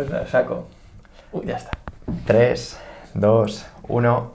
[0.00, 0.66] pues la saco.
[1.30, 1.72] Uy, ya está.
[2.24, 2.80] 3,
[3.12, 4.32] 2, 1.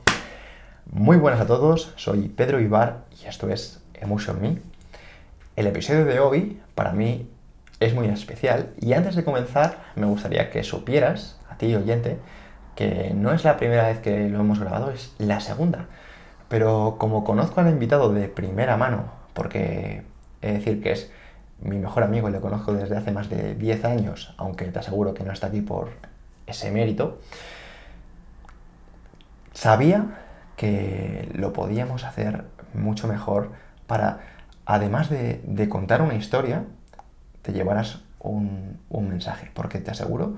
[0.92, 4.60] Muy buenas a todos, soy Pedro Ibar y esto es Emotion Me.
[5.56, 7.28] El episodio de hoy para mí
[7.80, 12.20] es muy especial y antes de comenzar me gustaría que supieras, a ti oyente,
[12.76, 15.88] que no es la primera vez que lo hemos grabado, es la segunda.
[16.48, 20.04] Pero como conozco al invitado de primera mano, porque
[20.44, 21.12] de decir que es
[21.62, 25.24] mi mejor amigo le conozco desde hace más de 10 años, aunque te aseguro que
[25.24, 25.90] no está aquí por
[26.48, 27.20] ese mérito,
[29.54, 30.06] sabía
[30.58, 33.52] que lo podíamos hacer mucho mejor
[33.88, 34.20] para,
[34.66, 36.64] además de, contar una historia,
[37.42, 40.38] te llevaras un, un mensaje, porque te aseguro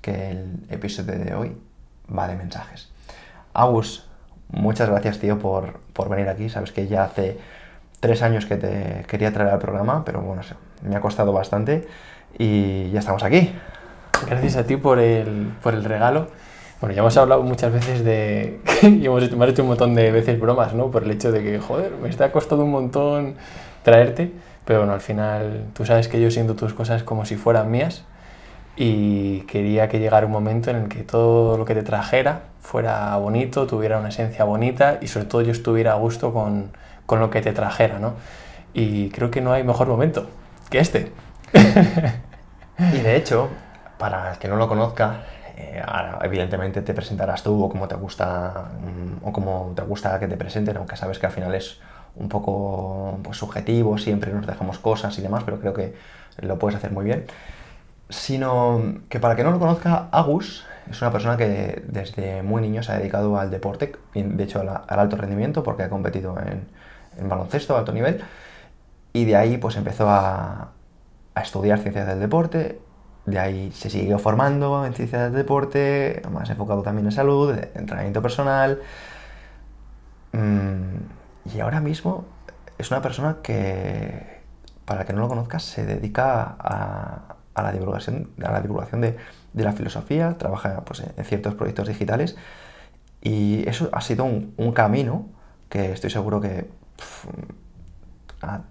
[0.00, 1.56] que el episodio de hoy
[2.16, 2.90] va de mensajes.
[3.52, 4.08] Agus,
[4.48, 6.48] muchas gracias, tío, por, por venir aquí.
[6.48, 7.38] Sabes que ya hace
[8.00, 10.42] tres años que te quería traer al programa, pero bueno,
[10.82, 11.86] me ha costado bastante
[12.38, 13.52] y ya estamos aquí.
[14.26, 16.28] Gracias a ti por el, por el regalo.
[16.80, 18.60] Bueno, ya hemos hablado muchas veces de...
[18.82, 20.90] y hemos hecho, hecho un montón de veces bromas, ¿no?
[20.90, 23.34] Por el hecho de que, joder, me está costado un montón
[23.82, 24.32] traerte,
[24.64, 28.04] pero bueno, al final tú sabes que yo siento tus cosas como si fueran mías
[28.76, 33.14] y quería que llegara un momento en el que todo lo que te trajera fuera
[33.16, 36.70] bonito, tuviera una esencia bonita y sobre todo yo estuviera a gusto con,
[37.10, 38.14] con lo que te trajera, ¿no?
[38.72, 40.28] Y creo que no hay mejor momento
[40.68, 41.10] que este.
[42.78, 43.48] y de hecho,
[43.98, 45.22] para el que no lo conozca,
[45.56, 45.82] eh,
[46.22, 50.36] evidentemente te presentarás tú o como te gusta mm, o como te gusta que te
[50.36, 51.80] presenten, aunque sabes que al final es
[52.14, 55.96] un poco pues, subjetivo, siempre nos dejamos cosas y demás, pero creo que
[56.38, 57.24] lo puedes hacer muy bien.
[58.08, 62.84] Sino que para que no lo conozca, Agus es una persona que desde muy niño
[62.84, 66.68] se ha dedicado al deporte, de hecho al alto rendimiento, porque ha competido en,
[67.18, 68.22] en baloncesto a alto nivel
[69.12, 70.72] y de ahí pues empezó a,
[71.42, 72.82] estudiar ciencias del deporte,
[73.24, 78.20] de ahí se siguió formando en ciencias del deporte, más enfocado también en salud, entrenamiento
[78.20, 78.80] personal.
[80.32, 80.96] Mm,
[81.54, 82.26] y ahora mismo
[82.76, 84.42] es una persona que,
[84.84, 89.16] para que no lo conozcas, se dedica a, la divulgación, a la divulgación de,
[89.54, 92.36] la filosofía, trabaja pues, en ciertos proyectos digitales
[93.22, 95.26] y eso ha sido un camino
[95.70, 96.68] que estoy seguro que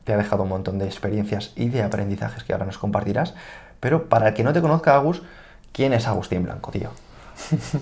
[0.03, 3.35] te ha dejado un montón de experiencias y de aprendizajes que ahora nos compartirás.
[3.79, 5.22] Pero para el que no te conozca, Agus,
[5.72, 6.90] ¿quién es Agustín Blanco, tío?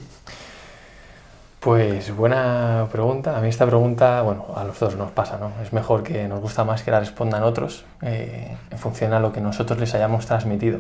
[1.60, 3.36] Pues buena pregunta.
[3.36, 5.52] A mí esta pregunta, bueno, a los dos nos pasa, ¿no?
[5.62, 9.34] Es mejor que nos gusta más que la respondan otros eh, en función a lo
[9.34, 10.80] que nosotros les hayamos transmitido.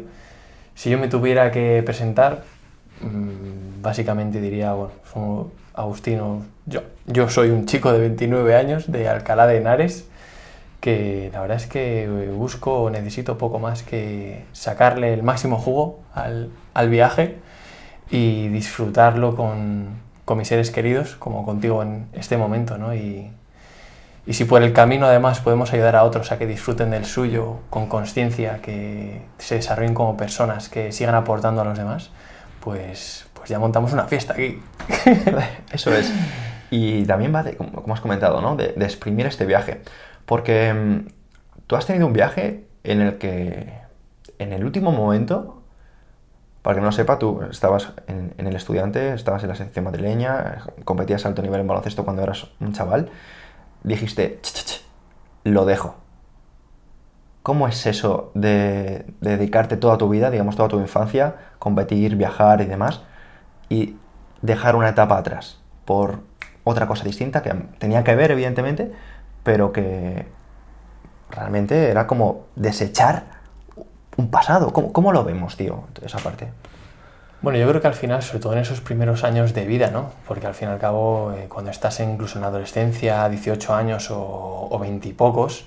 [0.75, 2.43] Si yo me tuviera que presentar,
[3.01, 4.93] mm, básicamente diría, bueno,
[5.77, 10.07] Agustino, yo, yo soy un chico de 29 años de Alcalá de Henares,
[10.81, 15.99] que la verdad es que busco o necesito poco más que sacarle el máximo jugo
[16.15, 17.37] al, al viaje
[18.09, 22.79] y disfrutarlo con, con, mis seres queridos, como contigo en este momento.
[22.79, 22.95] ¿no?
[22.95, 23.29] Y,
[24.25, 27.59] y, si por el camino además podemos ayudar a otros a que disfruten del suyo
[27.69, 32.09] con conciencia, que se desarrollen como personas, que sigan aportando a los demás,
[32.61, 34.59] pues, pues ya montamos una fiesta aquí.
[35.71, 36.11] Eso es.
[36.69, 38.57] Y también va, de, como has comentado, ¿no?
[38.57, 39.81] de, de exprimir este viaje.
[40.25, 41.07] Porque mm,
[41.65, 43.71] tú has tenido un viaje en el que,
[44.37, 45.63] en el último momento,
[46.61, 50.65] para que no lo sepa, tú estabas en, el estudiante, estabas en la sección madrileña,
[50.83, 53.09] competías a alto nivel en baloncesto cuando eras un chaval,
[53.83, 54.41] dijiste,
[55.45, 55.95] lo dejo.
[57.41, 62.65] ¿Cómo es eso de, dedicarte toda tu vida, digamos toda tu infancia, competir, viajar y
[62.65, 63.03] demás,
[63.69, 63.95] y
[64.41, 66.19] dejar una etapa atrás por
[66.63, 68.91] otra cosa distinta que tenía que ver, evidentemente,
[69.43, 70.25] pero que
[71.29, 73.23] realmente era como desechar
[74.17, 74.73] un pasado.
[74.73, 76.49] ¿Cómo, lo vemos, tío, esa parte?
[77.41, 80.11] Bueno, yo creo que al final, sobre todo en esos primeros años de vida, ¿no?
[80.27, 84.07] Porque al fin y al cabo, eh, cuando estás incluso en la adolescencia, 18 años
[84.09, 85.65] o, 20 y pocos,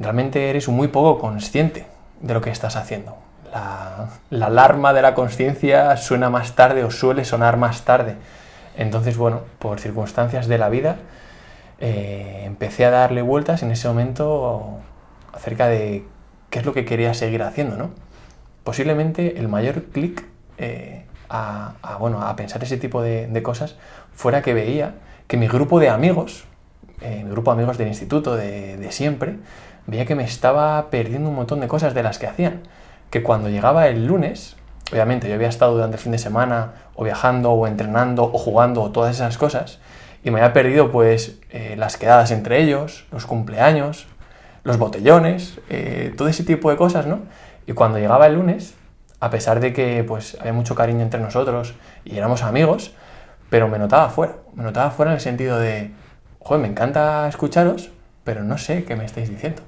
[0.00, 1.86] realmente eres muy poco consciente
[2.20, 3.16] de lo que estás haciendo.
[3.56, 8.16] La, la alarma de la conciencia suena más tarde o suele sonar más tarde.
[8.76, 10.96] Entonces, bueno, por circunstancias de la vida,
[11.78, 14.78] eh, empecé a darle vueltas en ese momento
[15.32, 16.04] acerca de
[16.50, 17.90] qué es lo que quería seguir haciendo, ¿no?
[18.64, 20.24] Posiblemente el mayor clic
[20.58, 23.76] eh, a, bueno, a pensar ese tipo de, cosas
[24.14, 24.94] fuera que veía
[25.26, 26.44] que mi grupo de amigos,
[27.00, 29.36] eh, mi grupo de amigos del instituto de, de siempre,
[29.86, 32.62] veía que me estaba perdiendo un montón de cosas de las que hacían.
[33.10, 34.56] Que cuando llegaba el lunes,
[34.92, 38.82] obviamente yo había estado durante el fin de semana o viajando o entrenando o jugando
[38.82, 39.78] o todas esas cosas,
[40.24, 44.06] y me había perdido pues eh, las quedadas entre ellos, los cumpleaños,
[44.64, 47.20] los botellones, eh, todo ese tipo de cosas, ¿no?
[47.66, 48.74] Y cuando llegaba el lunes,
[49.20, 51.74] a pesar de que pues había mucho cariño entre nosotros
[52.04, 52.92] y éramos amigos,
[53.50, 55.92] pero me notaba fuera, me notaba fuera en el sentido de,
[56.40, 57.90] joder, me encanta escucharos,
[58.24, 59.62] pero no sé qué me estáis diciendo.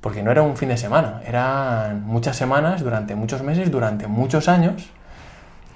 [0.00, 4.48] Porque no era un fin de semana, eran muchas semanas, durante muchos meses, durante muchos
[4.48, 4.90] años,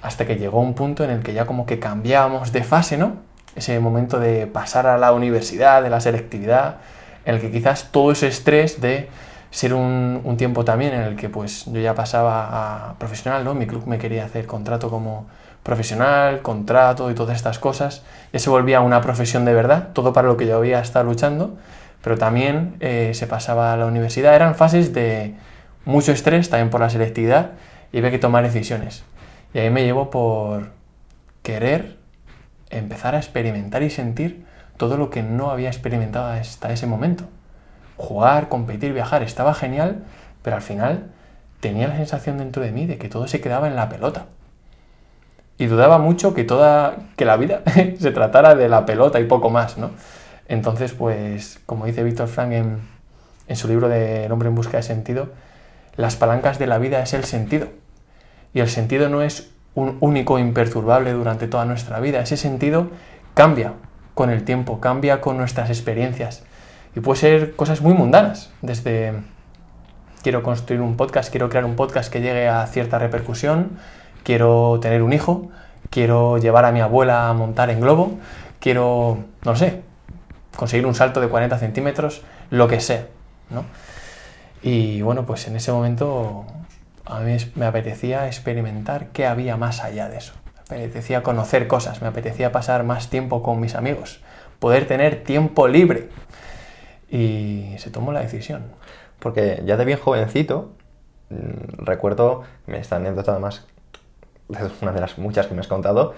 [0.01, 3.13] hasta que llegó un punto en el que ya como que cambiábamos de fase, ¿no?
[3.55, 6.77] Ese momento de pasar a la universidad, de la selectividad,
[7.25, 9.09] en el que quizás todo ese estrés de
[9.53, 13.53] ser un, tiempo también en el que pues yo ya pasaba a profesional, ¿no?
[13.53, 15.27] Mi club me quería hacer contrato como
[15.61, 18.03] profesional, contrato y todas estas cosas,
[18.33, 21.55] ya se volvía una profesión de verdad, todo para lo que yo había estado luchando,
[22.03, 25.33] pero también eh, se pasaba a la universidad, eran fases de
[25.85, 27.51] mucho estrés, también por la selectividad,
[27.93, 29.05] y había que tomar decisiones.
[29.53, 30.71] Y ahí me llevo por
[31.43, 31.97] querer
[32.69, 34.45] empezar a experimentar y sentir
[34.75, 37.23] todo lo que no había experimentado hasta ese momento.
[37.95, 40.03] Jugar, competir, viajar, estaba genial,
[40.41, 41.05] pero al final
[41.61, 44.25] tenía la sensación dentro de mí de que todo se quedaba en la pelota.
[45.57, 47.61] Y dudaba mucho que toda que la vida
[47.97, 49.91] se tratara de la pelota y poco más, ¿no?
[50.47, 52.81] Entonces, pues, como dice Víctor Frank en,
[53.47, 55.29] en su libro de El hombre en busca de sentido,
[55.95, 57.67] las palancas de la vida es el sentido.
[58.53, 62.21] Y el sentido no es un único imperturbable durante toda nuestra vida.
[62.21, 62.87] Ese sentido
[63.33, 63.73] cambia
[64.13, 66.43] con el tiempo, cambia con nuestras experiencias.
[66.95, 69.13] Y puede ser cosas muy mundanas, desde
[70.21, 73.77] quiero construir un podcast, quiero crear un podcast que llegue a cierta repercusión,
[74.23, 75.49] quiero tener un hijo,
[75.89, 78.19] quiero llevar a mi abuela a montar en globo,
[78.59, 79.81] quiero, no sé,
[80.55, 83.07] conseguir un salto de 40 centímetros, lo que sea,
[83.49, 83.65] ¿no?
[84.61, 86.45] Y bueno, pues en ese momento
[87.05, 90.33] a mí me apetecía experimentar qué había más allá de eso.
[90.69, 94.21] Me apetecía conocer cosas, me apetecía pasar más tiempo con mis amigos,
[94.59, 96.09] poder tener tiempo libre.
[97.09, 98.63] Y se tomó la decisión.
[99.19, 100.71] Porque ya de bien jovencito,
[101.29, 103.65] mm, recuerdo, esta anécdota además
[104.81, 106.13] una de las muchas que me has contado,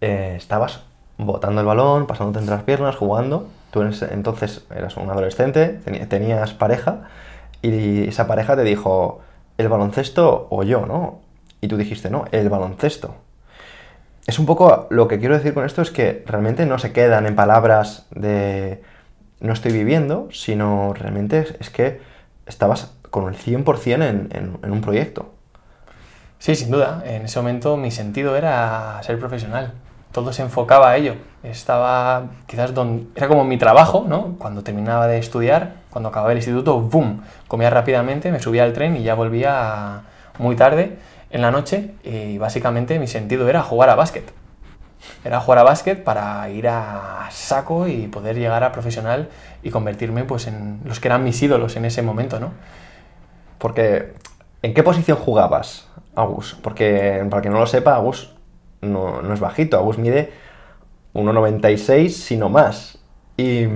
[0.00, 0.82] eh, estabas
[1.18, 3.48] botando el balón, pasándote entre las piernas, jugando.
[3.70, 7.08] Tú entonces eras un adolescente, tenías pareja,
[7.62, 9.20] y esa pareja te dijo,
[9.56, 11.20] ¿el baloncesto o yo, no?
[11.60, 13.14] Y tú dijiste, no, el baloncesto.
[14.26, 17.26] Es un poco lo que quiero decir con esto es que realmente no se quedan
[17.26, 18.82] en palabras de
[19.40, 22.00] no estoy viviendo, sino realmente es, que
[22.46, 24.28] estabas con el 100% en,
[24.62, 25.32] en un proyecto.
[26.38, 27.02] Sí, sin duda.
[27.06, 29.74] En ese momento mi sentido era ser profesional.
[30.12, 31.14] Todo se enfocaba a ello.
[31.42, 33.06] Estaba quizás donde...
[33.16, 34.36] Era como mi trabajo, ¿no?
[34.38, 37.22] Cuando terminaba de estudiar, cuando acababa el instituto, ¡boom!
[37.48, 40.02] Comía rápidamente, me subía al tren y ya volvía
[40.38, 40.98] muy tarde
[41.30, 44.32] en la noche y básicamente mi sentido era jugar a básquet.
[45.24, 49.28] Era jugar a básquet para ir a saco y poder llegar a profesional
[49.62, 52.52] y convertirme pues en los que eran mis ídolos en ese momento, ¿no?
[53.58, 54.14] Porque
[54.62, 55.88] ¿en qué posición jugabas?
[56.14, 58.31] Agus, porque para que no lo sepa, Agus
[58.82, 60.32] no, no es bajito, Agus mide
[61.14, 62.98] 1,96 sino más.
[63.36, 63.66] Y,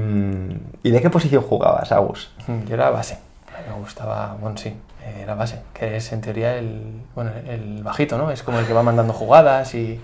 [0.82, 2.30] ¿Y, de qué posición jugabas, Agus?
[2.68, 3.18] Yo era base,
[3.66, 4.74] me gustaba, bueno, sí,
[5.18, 8.30] era base, que es en teoría el, bueno, el bajito, ¿no?
[8.30, 9.98] Es como el que va mandando jugadas y,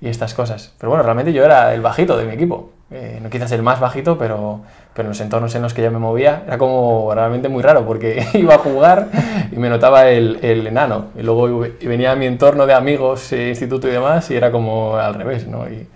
[0.00, 0.72] y estas cosas.
[0.78, 2.70] Pero bueno, realmente yo era el bajito de mi equipo.
[2.90, 4.60] Eh, no quizás el más bajito, pero,
[4.94, 7.86] pero en los entornos en los que yo me movía era como realmente muy raro
[7.86, 9.08] porque iba a jugar
[9.50, 11.06] y me notaba el, el enano.
[11.16, 14.96] Y luego venía a mi entorno de amigos, eh, instituto y demás y era como
[14.96, 15.68] al revés, ¿no?
[15.68, 15.88] Y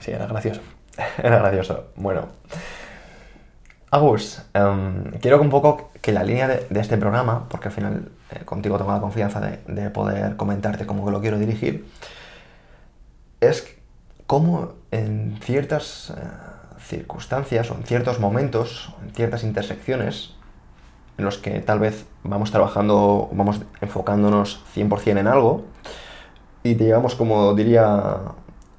[0.00, 0.60] sí, era gracioso.
[1.22, 1.84] era gracioso.
[1.96, 2.28] Bueno.
[3.92, 8.44] Agus, em, quiero un poco que la línea de, este programa, porque al final eh,
[8.44, 11.86] contigo tengo la confianza de, de poder comentarte cómo que lo quiero dirigir,
[13.40, 13.76] es
[14.26, 16.22] cómo en ciertas eh,
[16.90, 20.34] circunstancias o en ciertos momentos, en ciertas intersecciones,
[21.16, 25.64] en los que tal vez vamos trabajando, vamos enfocándonos 100% en algo,
[26.62, 28.16] y llevamos como diría,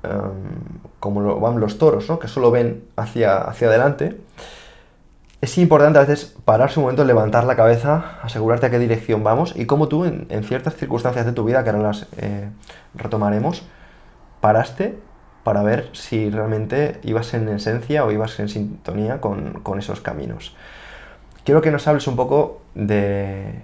[0.04, 0.12] em,
[1.00, 2.20] como van los toros, ¿no?
[2.20, 4.18] que solo ven hacia, hacia adelante,
[5.42, 9.54] es importante a veces pararse un momento, levantar la cabeza, asegurarte a qué dirección vamos
[9.56, 12.50] y cómo tú en, ciertas circunstancias de tu vida, que ahora las eh,
[12.94, 13.64] retomaremos,
[14.40, 15.00] paraste
[15.44, 20.56] para ver si realmente ibas en esencia o ibas en sintonía con, esos caminos.
[21.44, 23.62] Quiero que nos hables un poco de,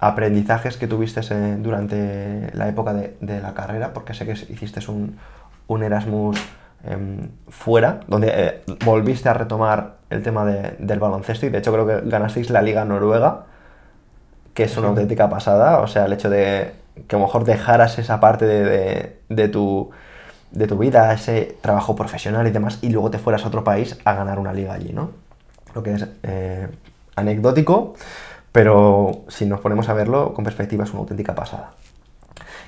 [0.00, 1.20] aprendizajes que tuviste
[1.58, 6.38] durante la época de, la carrera, porque sé que hiciste un, Erasmus
[6.84, 11.86] em, fuera, donde eh, volviste a retomar el tema del baloncesto y de hecho creo
[11.86, 13.46] que ganasteis la Liga Noruega,
[14.54, 16.72] que es una auténtica pasada, o sea, el hecho de
[17.08, 19.90] que a lo mejor dejaras esa parte de, tu,
[20.56, 23.98] de tu vida, ese trabajo profesional y demás, y luego te fueras a otro país
[24.04, 25.10] a ganar una liga allí, ¿no?
[25.74, 26.68] Lo que es eh,
[27.14, 27.94] anecdótico,
[28.52, 31.72] pero si nos ponemos a verlo con perspectiva es una auténtica pasada.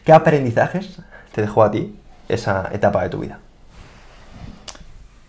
[0.04, 1.00] ¿Qué aprendizajes
[1.32, 3.38] te dejó a ti esa etapa de tu vida?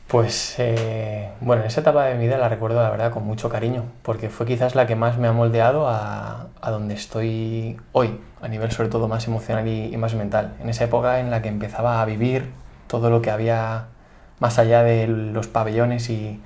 [0.10, 3.84] Pues eh, bueno, esa etapa de mi vida la recuerdo la verdad con mucho cariño,
[4.02, 8.72] porque fue quizás la que más me ha moldeado a, donde estoy hoy, a nivel
[8.72, 10.56] sobre todo más emocional y, más mental.
[10.62, 12.50] En esa época en la que empezaba a vivir
[12.88, 13.86] todo lo que había
[14.40, 16.42] más allá de los pabellones y,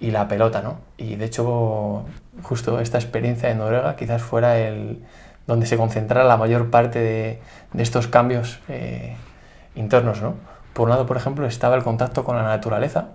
[0.00, 0.78] la pelota, ¿no?
[0.96, 2.04] Y de hecho,
[2.42, 5.02] justo esta experiencia de Noruega quizás fuera el
[5.48, 7.40] donde se concentrara la mayor parte de,
[7.82, 9.16] estos cambios eh,
[9.74, 10.51] internos, ¿no?
[10.72, 13.08] Por un lado, por ejemplo, estaba el contacto con la naturaleza,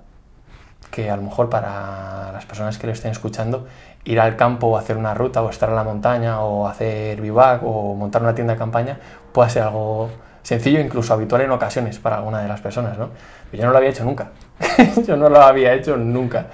[0.91, 3.67] que a lo mejor para las personas que lo estén escuchando,
[4.05, 7.61] ir al campo o hacer una ruta o estar en la montaña o hacer vivac
[7.63, 8.99] o montar una tienda de campaña
[9.33, 10.09] puede ser algo
[10.43, 13.09] sencillo, incluso habitual en ocasiones para alguna de las personas, ¿no?
[13.51, 14.29] Yo no lo había hecho nunca.
[15.07, 16.47] yo no lo había hecho nunca.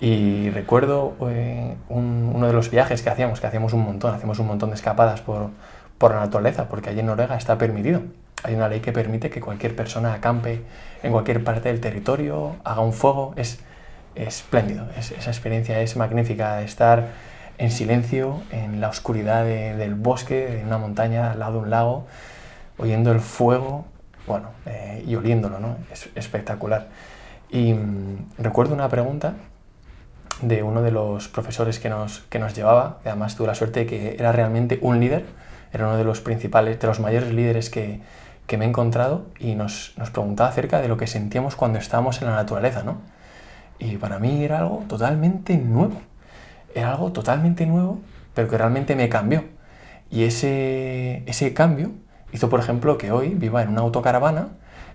[0.00, 4.46] Y recuerdo eh, uno de los viajes que hacíamos, que hacíamos un montón, hacíamos un
[4.46, 5.50] montón de escapadas por,
[5.98, 8.02] por la naturaleza, porque allí en Noruega está permitido.
[8.42, 10.62] Hay una ley que permite que cualquier persona acampe
[11.02, 13.34] en cualquier parte del territorio, haga un fuego.
[13.36, 13.60] Es
[14.14, 17.08] espléndido, esa experiencia es magnífica estar
[17.58, 22.06] en silencio, en la oscuridad del bosque, de una montaña al lado de un lago,
[22.78, 23.86] oyendo el fuego,
[24.26, 25.76] bueno, eh, y oliéndolo, ¿no?
[25.92, 26.88] Es espectacular.
[27.50, 29.34] Y mm, recuerdo una pregunta
[30.42, 33.80] de uno de los profesores que nos, que nos llevaba, que además tuve la suerte
[33.80, 35.24] de que era realmente un líder,
[35.72, 38.00] era uno de los principales, de los mayores líderes que,
[38.46, 42.20] que me he encontrado y nos, nos, preguntaba acerca de lo que sentíamos cuando estábamos
[42.22, 42.98] en la naturaleza, ¿no?
[43.78, 46.00] Y para mí era algo totalmente nuevo.
[46.74, 48.00] Era algo totalmente nuevo,
[48.34, 49.44] pero que realmente me cambió.
[50.10, 51.92] Y ese, ese cambio
[52.32, 54.48] hizo, por ejemplo, que hoy viva en una autocaravana,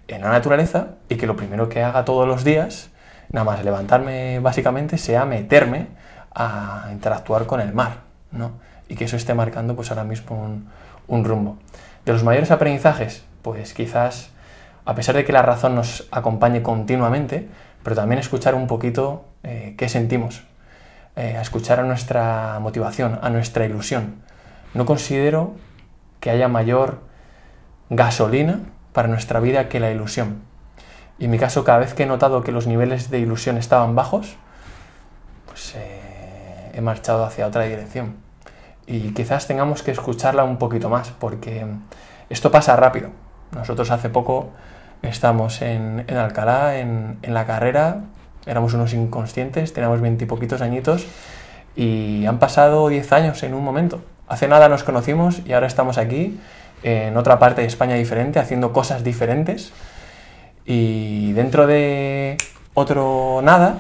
[0.08, 2.90] en la naturaleza, y que lo primero que haga todos los días,
[3.30, 5.88] nada más levantarme básicamente, sea meterme
[6.34, 8.54] a interactuar con el mar, ¿no?
[8.88, 10.70] Y que eso esté marcando pues ahora mismo un,
[11.08, 11.58] un rumbo.
[12.06, 14.32] De los mayores aprendizajes, pues quizás,
[14.86, 17.48] a pesar de que la razón nos acompañe continuamente,
[17.84, 20.44] pero también escuchar un poquito eh, qué sentimos,
[21.16, 24.22] eh, escuchar a nuestra motivación, a nuestra ilusión.
[24.74, 25.56] No considero
[26.20, 27.02] que haya mayor
[27.90, 28.60] gasolina
[28.94, 30.42] para nuestra vida que la ilusión.
[31.20, 33.96] Y en mi caso, cada vez que he notado que los niveles de ilusión estaban
[33.96, 34.38] bajos,
[35.48, 38.16] pues eh, he marchado hacia otra dirección.
[38.88, 41.66] Y quizás tengamos que escucharla un poquito más, porque
[42.30, 43.10] esto pasa rápido.
[43.56, 44.50] Nosotros hace poco
[45.02, 48.02] estamos en, Alcalá, en, la carrera,
[48.46, 51.06] éramos unos inconscientes, teníamos veintipoquitos añitos
[51.76, 54.02] y han pasado diez años en un momento.
[54.28, 56.40] Hace nada nos conocimos y ahora estamos aquí,
[56.84, 59.74] en otra parte de España diferente, haciendo cosas diferentes.
[60.66, 62.38] Y dentro de
[62.74, 63.80] otro nada,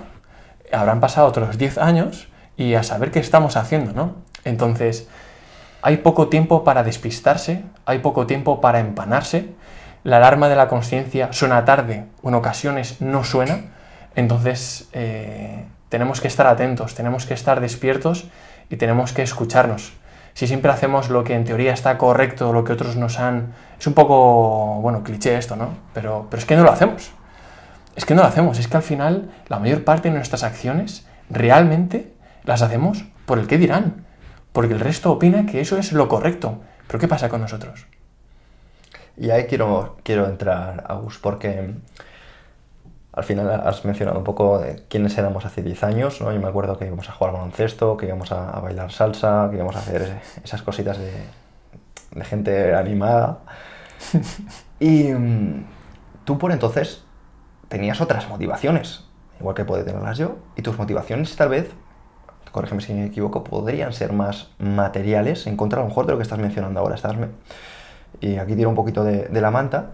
[0.71, 4.15] habrán pasado otros diez años y a saber qué estamos haciendo, ¿no?
[4.43, 5.07] Entonces,
[5.81, 9.49] hay poco tiempo para despistarse, hay poco tiempo para empanarse,
[10.03, 13.61] la alarma de la conciencia suena tarde en ocasiones no suena,
[14.15, 18.27] entonces eh, tenemos que estar atentos, tenemos que estar despiertos
[18.69, 19.93] y tenemos que escucharnos.
[20.33, 23.53] Si siempre hacemos lo que en teoría está correcto, lo que otros nos han...
[23.79, 25.69] Es un poco, bueno, cliché esto, ¿no?
[25.93, 27.11] Pero, pero es que no lo hacemos.
[27.95, 31.05] Es que no lo hacemos, es que al final la mayor parte de nuestras acciones
[31.29, 34.05] realmente las hacemos por el que dirán,
[34.53, 36.61] porque el resto opina que eso es lo correcto.
[36.87, 37.85] Pero ¿qué pasa con nosotros?
[39.17, 41.73] Y ahí quiero, quiero entrar, Agus, porque
[43.13, 46.31] al final has mencionado un poco de quiénes éramos hace 10 años, ¿no?
[46.31, 49.75] Yo me acuerdo que íbamos a jugar baloncesto, que íbamos a, bailar salsa, que íbamos
[49.75, 51.11] a hacer esas cositas de,
[52.15, 53.39] de gente animada.
[54.79, 55.65] y mm,
[56.23, 57.03] tú por entonces
[57.67, 59.05] tenías otras motivaciones,
[59.39, 61.71] igual que puedo tenerlas yo, y tus motivaciones tal vez
[62.51, 66.17] corrígeme si me equivoco, podrían ser más materiales en contra a lo mejor de lo
[66.17, 66.95] que estás mencionando ahora.
[66.95, 67.15] Estás
[68.19, 69.91] y aquí tiro un poquito de, la manta.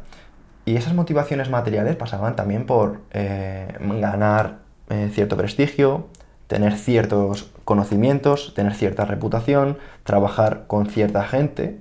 [0.65, 4.59] Y esas motivaciones materiales pasaban también por eh, ganar
[4.89, 6.07] eh, cierto prestigio,
[6.47, 11.79] tener ciertos conocimientos, tener cierta reputación, trabajar con cierta gente.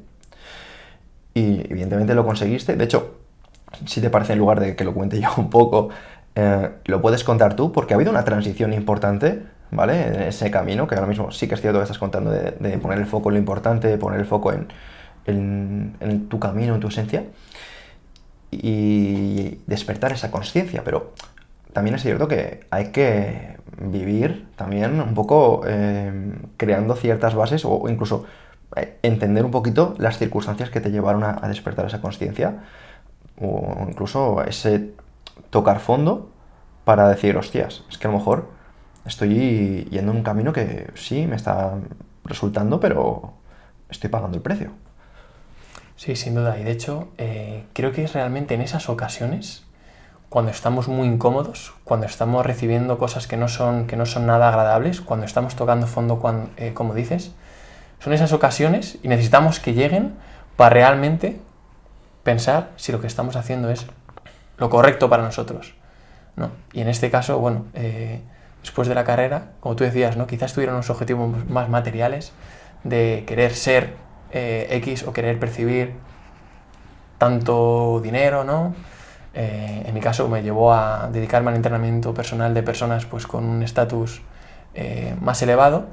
[1.34, 2.76] Y evidentemente lo conseguiste.
[2.76, 3.16] De hecho,
[3.86, 5.88] si te parece, en lugar de que lo cuente yo un poco,
[6.36, 10.06] eh, lo puedes contar tú, porque ha habido una transición importante ¿vale?
[10.06, 12.98] En ese camino, que ahora mismo sí que es cierto que estás contando de, poner
[12.98, 14.68] el foco en lo importante, de poner el foco en,
[15.26, 17.24] en, tu camino, en tu esencia,
[18.50, 21.12] y despertar esa conciencia, pero
[21.72, 27.88] también es cierto que hay que vivir también un poco eh, creando ciertas bases o
[27.88, 28.24] incluso
[28.76, 32.62] eh, entender un poquito las circunstancias que te llevaron a, despertar esa conciencia
[33.38, 34.92] o incluso ese
[35.50, 36.30] tocar fondo
[36.84, 38.55] para decir, hostias, es que a lo mejor
[39.06, 41.74] estoy yendo en un camino que sí me está
[42.24, 43.34] resultando, pero
[43.88, 44.70] estoy pagando el precio.
[45.96, 46.58] Sí, sin duda.
[46.58, 49.64] Y de hecho, eh, creo que es realmente en esas ocasiones,
[50.28, 54.48] cuando estamos muy incómodos, cuando estamos recibiendo cosas que no son, que no son nada
[54.48, 56.20] agradables, cuando estamos tocando fondo,
[56.56, 57.32] eh, como dices,
[58.00, 60.14] son esas ocasiones y necesitamos que lleguen
[60.56, 61.40] para realmente
[62.22, 63.86] pensar si lo que estamos haciendo es
[64.58, 65.74] lo correcto para nosotros.
[66.34, 66.50] ¿no?
[66.72, 68.20] Y en este caso, bueno, eh,
[68.66, 70.26] después de la carrera, como tú decías, ¿no?
[70.26, 72.32] quizás tuvieron unos objetivos más materiales
[72.84, 73.94] de querer ser
[74.32, 75.94] eh, X o querer percibir
[77.18, 78.74] tanto dinero, ¿no?
[79.32, 83.44] Eh, en mi caso me llevó a dedicarme al entrenamiento personal de personas pues, con
[83.44, 84.22] un estatus
[85.22, 85.86] más elevado,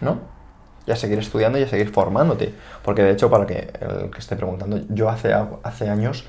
[0.00, 0.40] ¿no?
[0.86, 2.54] y a seguir estudiando y a seguir formándote.
[2.82, 6.24] Porque de hecho, para que el que esté preguntando, yo hace, hace años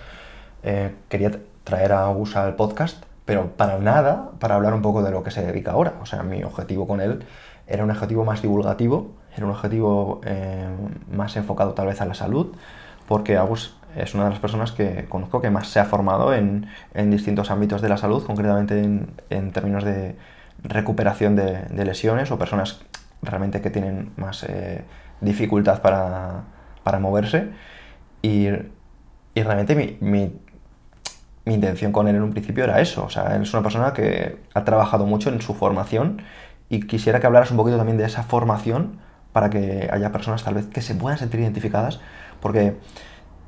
[0.63, 1.31] eh, quería
[1.63, 5.31] traer a Agus al podcast, pero para nada para hablar un poco de lo que
[5.31, 5.93] se dedica ahora.
[6.01, 7.23] O sea, mi objetivo con él
[7.67, 10.67] era un objetivo más divulgativo, era un objetivo eh,
[11.11, 12.55] más enfocado tal vez a la salud,
[13.07, 16.67] porque Agus es una de las personas que conozco que más se ha formado en,
[16.93, 20.15] en distintos ámbitos de la salud, concretamente en, en términos de
[20.63, 22.81] recuperación de, de, lesiones o personas
[23.21, 24.83] realmente que tienen más eh,
[25.19, 26.43] dificultad para,
[26.83, 27.49] para, moverse.
[28.21, 28.47] Y,
[29.33, 30.39] y realmente mi, mi,
[31.45, 33.05] mi, intención con él en un principio era eso.
[33.05, 36.21] O sea, él es una persona que ha trabajado mucho en su formación
[36.69, 38.99] y quisiera que hablaras un poquito también de esa formación
[39.33, 41.99] para que haya personas tal vez que se puedan sentir identificadas,
[42.41, 42.75] porque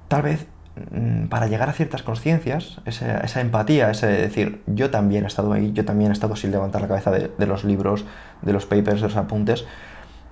[0.08, 5.28] tal vez Mm, para llegar a ciertas conciencias, esa, empatía, ese decir, yo también he
[5.28, 8.06] estado ahí, yo también he estado sin levantar la cabeza de, los libros,
[8.42, 9.66] de los papers, de los apuntes,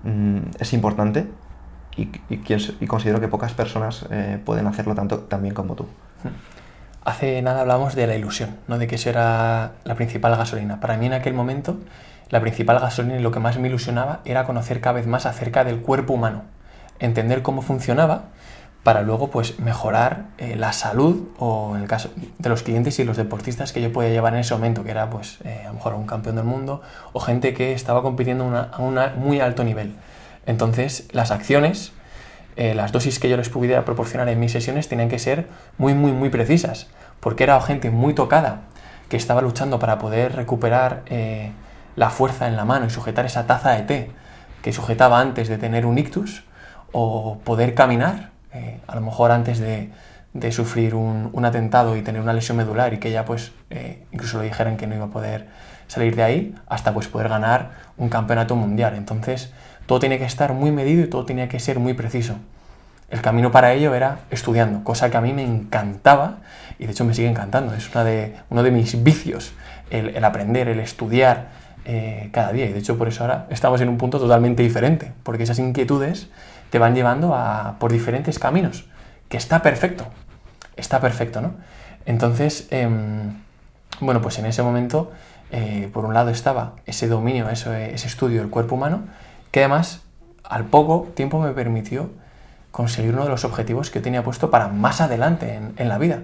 [0.03, 1.27] mm, es importante
[1.95, 2.07] y,
[2.87, 5.85] considero que pocas personas eh, pueden hacerlo tanto también como tú.
[7.03, 8.77] Hace nada hablamos de la ilusión, ¿no?
[8.77, 10.79] de que eso era la principal gasolina.
[10.79, 11.77] Para mí en aquel momento,
[12.29, 15.63] la principal gasolina y lo que más me ilusionaba era conocer cada vez más acerca
[15.63, 16.43] del cuerpo humano,
[16.99, 18.25] entender cómo funcionaba
[18.83, 23.03] para luego pues mejorar eh, la salud o en el caso de los clientes y
[23.03, 25.75] los deportistas que yo podía llevar en ese momento, que era pues eh, a lo
[25.75, 26.81] mejor un campeón del mundo
[27.13, 29.95] o gente que estaba compitiendo a un muy alto nivel.
[30.45, 31.93] Entonces las acciones,
[32.55, 35.93] eh, las dosis que yo les pudiera proporcionar en mis sesiones tenían que ser muy
[35.93, 36.87] muy muy precisas,
[37.19, 38.61] porque era gente muy tocada
[39.09, 41.03] que estaba luchando para poder recuperar
[41.95, 44.11] la fuerza en la mano y sujetar esa taza de té
[44.61, 46.43] que sujetaba antes de tener un ictus
[46.91, 49.91] o poder caminar eh, a lo mejor antes de,
[50.51, 54.45] sufrir un, atentado y tener una lesión medular y que ya pues eh, incluso le
[54.45, 55.47] dijeran que no iba a poder
[55.87, 58.95] salir de ahí hasta pues poder ganar un campeonato mundial.
[58.95, 59.51] Entonces
[59.91, 62.35] todo tiene que estar muy medido y todo tenía que ser muy preciso.
[63.09, 66.37] El camino para ello era estudiando, cosa que a mí me encantaba
[66.79, 67.73] y de hecho me sigue encantando.
[67.73, 69.51] Es una de, uno de mis vicios,
[69.89, 71.49] el, aprender, el estudiar
[71.83, 72.67] eh, cada día.
[72.67, 76.29] Y de hecho por eso ahora estamos en un punto totalmente diferente, porque esas inquietudes
[76.69, 78.85] te van llevando a, por diferentes caminos,
[79.27, 80.05] que está perfecto,
[80.77, 81.55] está perfecto, ¿no?
[82.05, 83.41] Entonces, em,
[83.99, 85.11] bueno, pues en ese momento,
[85.51, 89.01] eh, por un lado estaba ese dominio, ese, ese estudio del cuerpo humano,
[89.51, 90.01] que además
[90.43, 92.09] al poco tiempo me permitió
[92.71, 96.23] conseguir uno de los objetivos que tenía puesto para más adelante en, en, la vida,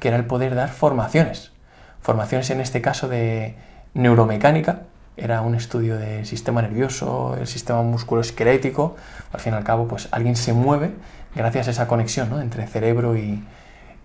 [0.00, 1.52] que era el poder dar formaciones.
[2.00, 3.54] Formaciones en este caso de
[3.94, 4.82] neuromecánica,
[5.16, 8.96] era un estudio del sistema nervioso, el sistema musculoesquelético.
[9.32, 10.92] Al fin y al cabo, pues alguien se mueve
[11.36, 13.44] gracias a esa conexión entre cerebro y,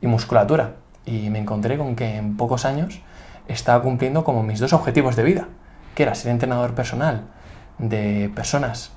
[0.01, 0.75] musculatura.
[1.05, 3.01] Y me encontré con que en pocos años
[3.47, 5.47] estaba cumpliendo como mis dos objetivos de vida,
[5.95, 7.23] que era ser entrenador personal
[7.79, 8.91] de personas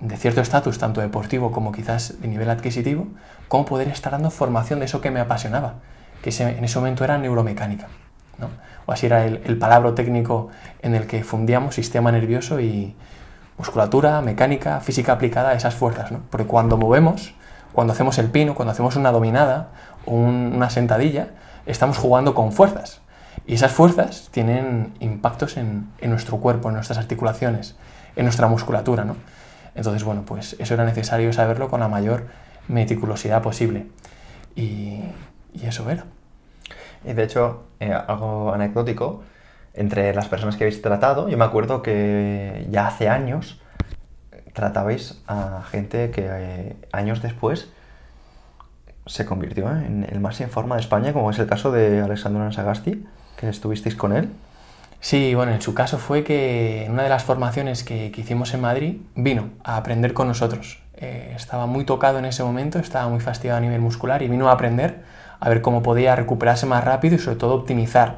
[0.00, 3.08] de cierto estatus, tanto deportivo como quizás de nivel adquisitivo,
[3.48, 5.74] como poder estar dando formación de eso que me apasionaba,
[6.22, 7.88] que en ese momento era neuromecánica
[8.86, 10.48] o así era el, palabra técnico
[10.80, 12.94] en el que fundíamos sistema nervioso y
[13.58, 16.10] musculatura, mecánica, física aplicada a esas fuerzas.
[16.30, 17.34] Porque cuando movemos,
[17.72, 19.68] cuando hacemos el pino, cuando hacemos una dominada
[20.06, 21.28] o una sentadilla,
[21.66, 23.02] estamos jugando con fuerzas.
[23.46, 27.76] Y esas fuerzas tienen impactos en, nuestro cuerpo, en nuestras articulaciones,
[28.18, 29.06] en nuestra musculatura.
[29.74, 32.26] Entonces, bueno, pues eso era necesario saberlo con la mayor
[32.68, 33.86] meticulosidad posible.
[34.54, 35.00] y
[35.62, 36.04] eso era.
[37.04, 39.22] Y de hecho, eh, algo anecdótico,
[39.74, 43.60] entre las personas que habéis tratado, yo me acuerdo que ya hace años
[44.52, 47.68] tratabais a gente que eh, años después
[49.06, 52.42] se convirtió en el más en forma de España, como es el caso de Alessandro
[52.42, 54.30] Ansagasti, que estuvisteis con él.
[55.00, 58.60] Sí, bueno, en su caso fue que en una de las formaciones que, hicimos en
[58.60, 60.82] Madrid vino a aprender con nosotros.
[60.96, 64.48] Eh, estaba muy tocado en ese momento, estaba muy fastidiado a nivel muscular y vino
[64.48, 65.02] a aprender
[65.38, 68.16] a ver cómo podía recuperarse más rápido y sobre todo optimizar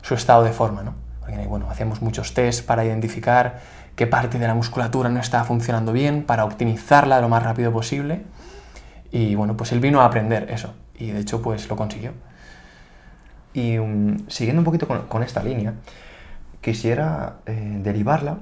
[0.00, 0.82] su estado de forma.
[0.82, 0.94] ¿no?
[1.20, 3.60] Porque, bueno, hacíamos muchos tests para identificar
[3.94, 8.22] qué parte de la musculatura no estaba funcionando bien para optimizarla lo más rápido posible.
[9.10, 12.12] Y bueno, pues él vino a aprender eso y de hecho pues lo consiguió.
[13.54, 15.74] Y um, siguiendo un poquito con, esta línea,
[16.62, 18.38] quisiera eh, derivarla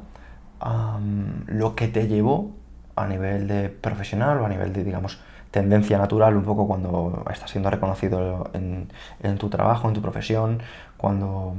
[0.61, 1.01] a
[1.47, 2.53] lo que te llevó
[2.95, 7.51] a nivel de profesional o a nivel de, digamos, tendencia natural, un poco cuando estás
[7.51, 8.89] siendo reconocido en,
[9.39, 10.63] tu trabajo, en tu profesión,
[10.97, 11.55] cuando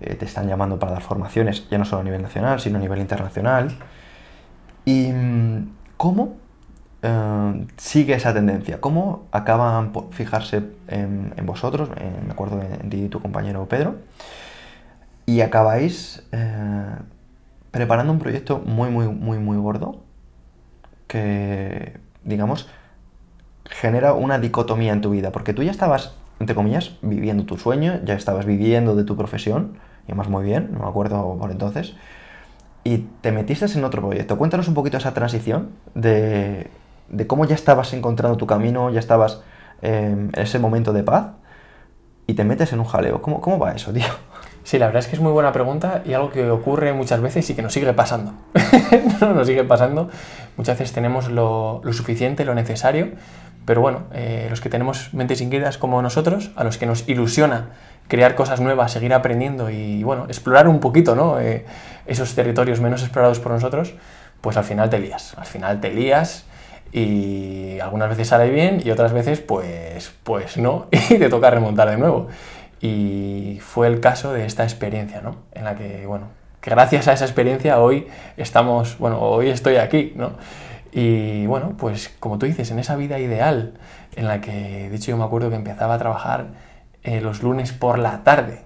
[0.00, 2.80] eh, te están llamando para dar formaciones, ya no solo a nivel nacional, sino a
[2.80, 3.70] nivel internacional.
[4.84, 6.38] ¿Y mm, cómo
[7.02, 8.80] eh, sigue esa tendencia?
[8.80, 11.90] ¿Cómo acaban fijarse en, vosotros,
[12.26, 13.96] me acuerdo de, de, tu compañero Pedro,
[15.30, 16.96] y acabáis eh,
[17.70, 20.02] preparando un proyecto muy, muy, muy, muy gordo
[21.06, 22.68] que, digamos,
[23.64, 28.00] genera una dicotomía en tu vida, porque tú ya estabas, entre comillas, viviendo tu sueño,
[28.04, 31.94] ya estabas viviendo de tu profesión, y más muy bien, no me acuerdo por entonces,
[32.82, 34.36] y te metiste en otro proyecto.
[34.36, 36.70] Cuéntanos un poquito esa transición de,
[37.08, 39.42] de cómo ya estabas encontrando tu camino, ya estabas
[39.80, 41.26] en ese momento de paz,
[42.26, 43.22] y te metes en un jaleo.
[43.22, 44.06] ¿Cómo, cómo va eso, tío?
[44.70, 47.50] Sí, la verdad es que es muy buena pregunta y algo que ocurre muchas veces
[47.50, 48.34] y que nos sigue pasando.
[49.20, 50.08] no, nos sigue pasando.
[50.56, 53.08] Muchas veces tenemos lo, lo suficiente, lo necesario,
[53.64, 57.70] pero bueno, eh, los que tenemos mentes inquietas como nosotros, a los que nos ilusiona
[58.06, 61.40] crear cosas nuevas, seguir aprendiendo y bueno, explorar un poquito ¿no?
[61.40, 61.66] Eh,
[62.06, 63.94] esos territorios menos explorados por nosotros,
[64.40, 65.36] pues al final te lías.
[65.36, 66.44] Al final te lías
[66.92, 71.90] y algunas veces sale bien y otras veces pues, pues no y te toca remontar
[71.90, 72.28] de nuevo.
[72.80, 75.36] Y fue el caso de esta experiencia, ¿no?
[75.52, 76.28] En la que, bueno,
[76.60, 80.32] que gracias a esa experiencia hoy estamos, bueno, hoy estoy aquí, ¿no?
[80.92, 83.74] Y bueno, pues como tú dices, en esa vida ideal
[84.16, 86.48] en la que, de hecho yo me acuerdo que empezaba a trabajar
[87.02, 88.62] eh, los lunes por la tarde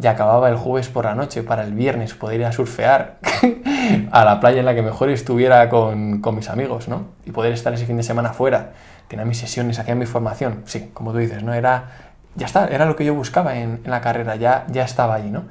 [0.00, 3.18] y acababa el jueves por la noche para el viernes poder ir a surfear
[4.10, 7.06] a la playa en la que mejor estuviera con, con, mis amigos, ¿no?
[7.24, 8.72] Y poder estar ese fin de semana fuera,
[9.08, 11.52] tenía mis sesiones, hacía mi formación, sí, como tú dices, ¿no?
[11.54, 15.30] Era, ya está, era lo que yo buscaba en, la carrera, ya, ya estaba allí,
[15.30, 15.44] ¿no?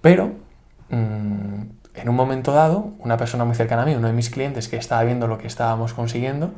[0.00, 0.32] Pero
[0.90, 1.62] mmm,
[1.94, 4.76] en un momento dado, una persona muy cercana a mí, uno de mis clientes que
[4.76, 6.52] estaba viendo lo que estábamos consiguiendo,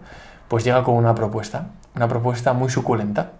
[0.49, 3.33] pues llega con una propuesta, una propuesta muy suculenta,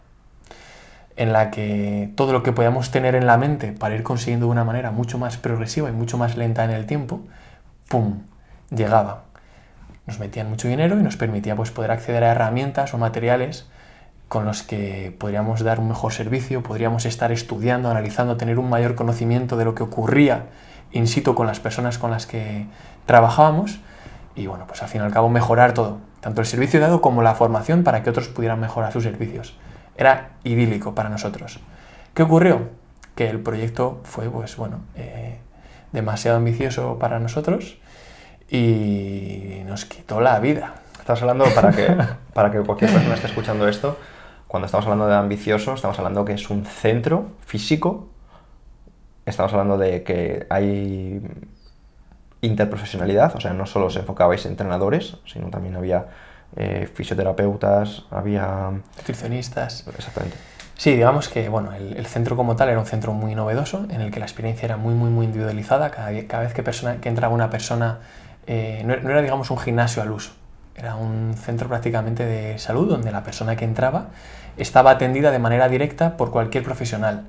[1.17, 4.53] en la que todo lo que podíamos tener en la mente para ir consiguiendo de
[4.53, 7.21] una manera mucho más progresiva y mucho más lenta en el tiempo,
[7.89, 8.23] ¡pum!,
[8.71, 9.25] llegaba.
[10.07, 13.67] Nos metían mucho dinero y nos permitía pues, poder acceder a herramientas o materiales
[14.29, 18.95] con los que podríamos dar un mejor servicio, podríamos estar estudiando, analizando, tener un mayor
[18.95, 20.47] conocimiento de lo que ocurría
[20.93, 22.67] in situ con las personas con las que
[23.07, 23.81] trabajábamos
[24.35, 27.23] y bueno, pues al fin y al cabo mejorar todo, tanto el servicio dado como
[27.23, 29.57] la formación para que otros pudieran mejorar sus servicios.
[29.97, 31.59] Era idílico para nosotros.
[32.15, 32.69] ¿Qué ocurrió?
[33.17, 35.39] Que el proyecto fue, pues bueno, eh,
[35.91, 37.79] demasiado ambicioso para nosotros
[38.49, 40.75] y nos quitó la vida.
[41.01, 41.97] Estamos hablando, para que,
[42.33, 43.99] para que cualquier persona esté escuchando esto,
[44.49, 48.09] cuando estamos hablando de ambicioso, estamos hablando que es un centro físico
[49.29, 51.21] estamos hablando de que hay
[52.41, 56.07] interprofesionalidad, o sea, no solo os enfocabais en entrenadores, sino también había
[56.57, 58.71] eh, fisioterapeutas, había...
[58.97, 59.87] Nutricionistas.
[59.87, 60.37] Exactamente.
[60.77, 64.13] Sí, digamos que bueno, el, centro como tal era un centro muy novedoso, en el
[64.13, 65.91] que la experiencia era muy, muy, muy individualizada.
[65.91, 67.99] Cada, cada vez que, persona, que entraba una persona,
[68.47, 70.31] eh, no, no, era, digamos, un gimnasio al uso,
[70.79, 74.09] era un centro prácticamente de salud, donde la persona que entraba
[74.57, 77.25] estaba atendida de manera directa por cualquier profesional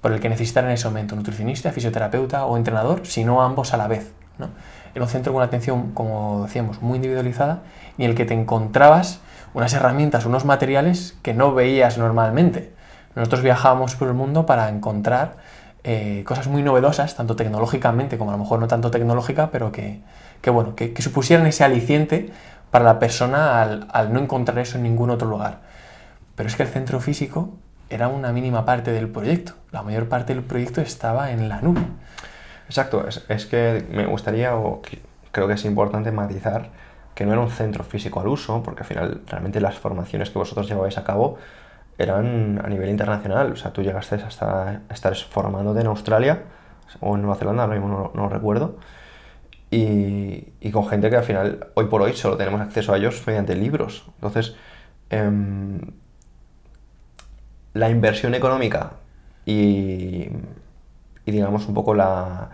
[0.00, 3.78] por el que necesitaran en ese momento, nutricionista, fisioterapeuta o entrenador, si no ambos a
[3.78, 4.12] la vez.
[4.38, 4.48] ¿no?
[4.94, 7.62] Era un centro con una atención, como decíamos, muy individualizada
[7.96, 9.20] y en el que te encontrabas
[9.54, 12.72] unas herramientas, unos materiales que no veías normalmente.
[13.14, 15.36] Nosotros viajábamos por el mundo para encontrar
[15.84, 20.00] eh, cosas muy novedosas, tanto tecnológicamente como a lo mejor no tanto tecnológica, pero que,
[20.40, 22.30] que bueno, que, supusieran ese aliciente
[22.74, 25.60] para la persona al, al no encontrar eso en ningún otro lugar.
[26.34, 27.54] Pero es que el centro físico
[27.88, 29.52] era una mínima parte del proyecto.
[29.70, 31.82] La mayor parte del proyecto estaba en la nube.
[32.66, 34.82] Exacto, es, que me gustaría, o
[35.30, 36.70] creo que es importante matizar,
[37.14, 40.40] que no era un centro físico al uso, porque al final realmente las formaciones que
[40.40, 41.38] vosotros llevabais a cabo
[41.96, 43.52] eran a nivel internacional.
[43.52, 46.42] O sea, tú llegaste hasta estar formándote en Australia
[46.98, 48.78] o en Nueva Zelanda, ahora mismo no, lo recuerdo,
[49.70, 53.56] y, con gente que al final, hoy por hoy, solo tenemos acceso a ellos mediante
[53.56, 54.04] libros.
[54.16, 54.56] Entonces,
[55.10, 55.80] em,
[57.72, 58.92] la inversión económica
[59.44, 60.28] y,
[61.26, 62.50] digamos un poco la,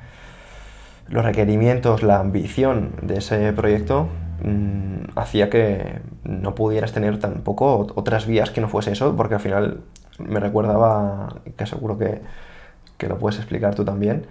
[1.08, 4.08] los requerimientos, la ambición de ese proyecto
[4.42, 9.40] mm, hacía que no pudieras tener tampoco otras vías que no fuese eso, porque al
[9.40, 9.80] final
[10.18, 12.22] me recordaba, que seguro que,
[12.96, 14.26] que lo puedes explicar tú también,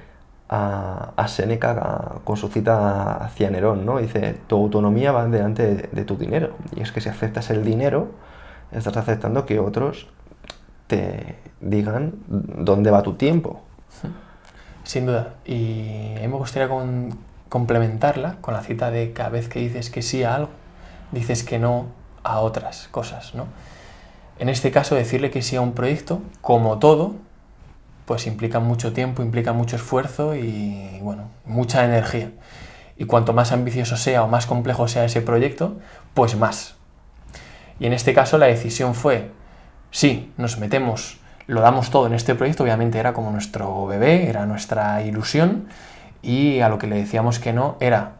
[0.50, 4.00] a, Seneca con su cita hacia Nerón, ¿no?
[4.00, 6.56] Dice, tu autonomía va delante de, tu dinero.
[6.76, 8.10] Y es que si aceptas el dinero,
[8.72, 10.08] estás aceptando que otros
[10.88, 13.62] te digan dónde va tu tiempo.
[14.84, 15.36] Sin duda.
[15.46, 16.68] Y a mí me gustaría
[17.48, 20.50] complementarla con la cita de cada vez que dices que sí a algo,
[21.12, 21.86] dices que no
[22.24, 23.46] a otras cosas, ¿no?
[24.40, 27.16] En este caso, decirle que sí a un proyecto, como todo,
[28.10, 32.32] pues implica mucho tiempo, implica mucho esfuerzo y, bueno, mucha energía.
[32.98, 35.78] Y cuanto más ambicioso sea o más complejo sea ese proyecto,
[36.16, 36.74] pues más.
[37.80, 39.30] Y en este caso la decisión fue,
[39.92, 44.48] sí, nos metemos, lo damos todo en este proyecto, obviamente era como nuestro bebé, era
[44.48, 45.68] nuestra ilusión,
[46.24, 48.14] y a lo que le decíamos que no era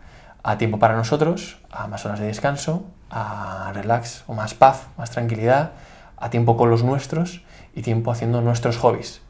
[0.44, 5.10] a tiempo para nosotros, a más horas de descanso, a relax o más paz, más
[5.10, 5.72] tranquilidad,
[6.16, 7.42] a tiempo con los nuestros
[7.74, 9.24] y tiempo haciendo nuestros hobbies.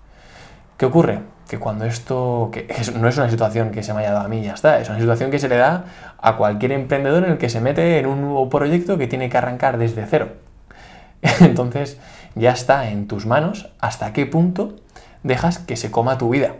[0.80, 1.20] ¿Qué ocurre?
[1.50, 4.30] Que cuando esto, que es- no es una situación que se me haya dado a
[4.30, 5.84] mí ya está, es una situación que se le da
[6.22, 9.38] a cualquier emprendedor en el que se mete en un nuevo proyecto que tiene que
[9.38, 10.30] arrancar desde cero.
[11.42, 11.98] Entonces
[12.36, 14.78] ya está en tus manos hasta qué punto
[15.24, 16.54] dejas que se coma tu vida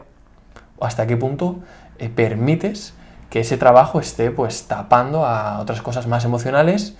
[0.77, 1.60] o hasta qué punto
[1.97, 2.93] eh, permites
[3.29, 6.97] que ese trabajo esté pues tapando a otras cosas más emocionales,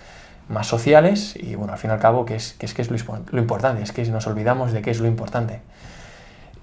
[0.48, 2.90] más sociales y bueno, al fin y al cabo que es, que es, que es
[2.90, 2.98] lo,
[3.30, 5.60] lo importante, es que nos olvidamos de qué es lo importante.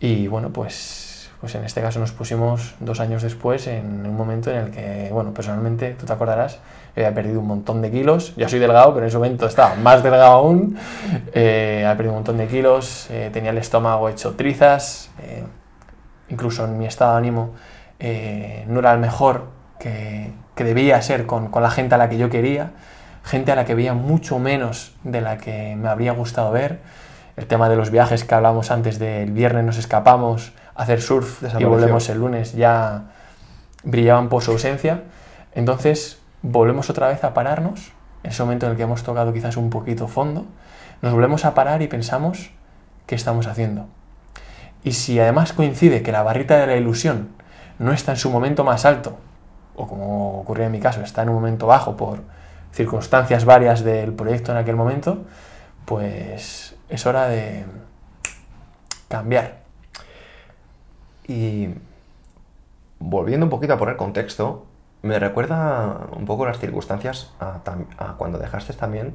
[0.01, 4.51] Y bueno, pues, pues en este caso nos pusimos dos años después en un momento
[4.51, 6.59] en el que, bueno, personalmente, tú te acordarás,
[6.97, 8.35] había perdido un montón de kilos.
[8.37, 10.79] Yo soy delgado, pero en ese momento estaba más delgado aún.
[11.35, 15.45] Eh, había perdido un montón de kilos, eh, tenía el estómago hecho trizas, eh,
[16.29, 17.55] incluso en mi estado de ánimo
[17.99, 22.09] eh, no era el mejor que, que debía ser con, con la gente a la
[22.09, 22.73] que yo quería,
[23.25, 26.81] gente a la que veía mucho menos de la que me habría gustado ver.
[27.37, 31.43] El tema de los viajes que hablamos antes del viernes nos escapamos a hacer surf
[31.59, 33.11] y volvemos el lunes ya
[33.85, 35.03] brillaban por su ausencia.
[35.55, 39.57] Entonces volvemos otra vez a pararnos, en ese momento en el que hemos tocado quizás
[39.57, 40.47] un poquito fondo,
[41.03, 42.51] nos volvemos a parar y pensamos
[43.07, 43.87] qué estamos haciendo.
[44.83, 47.29] Y si además coincide que la barrita de la ilusión
[47.79, 49.19] no está en su momento más alto,
[49.75, 52.21] o como ocurrió en mi caso, está en un momento bajo por
[52.73, 55.25] circunstancias varias del proyecto en aquel momento,
[55.85, 57.65] pues es hora de
[59.09, 59.59] cambiar.
[61.29, 61.69] Y
[62.99, 64.67] volviendo un poquito a poner contexto,
[65.03, 67.61] me recuerda un poco las circunstancias a,
[67.99, 69.15] a cuando dejaste también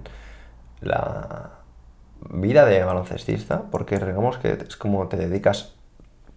[0.81, 1.51] la
[2.29, 5.73] vida de baloncestista, porque digamos que es como te dedicas,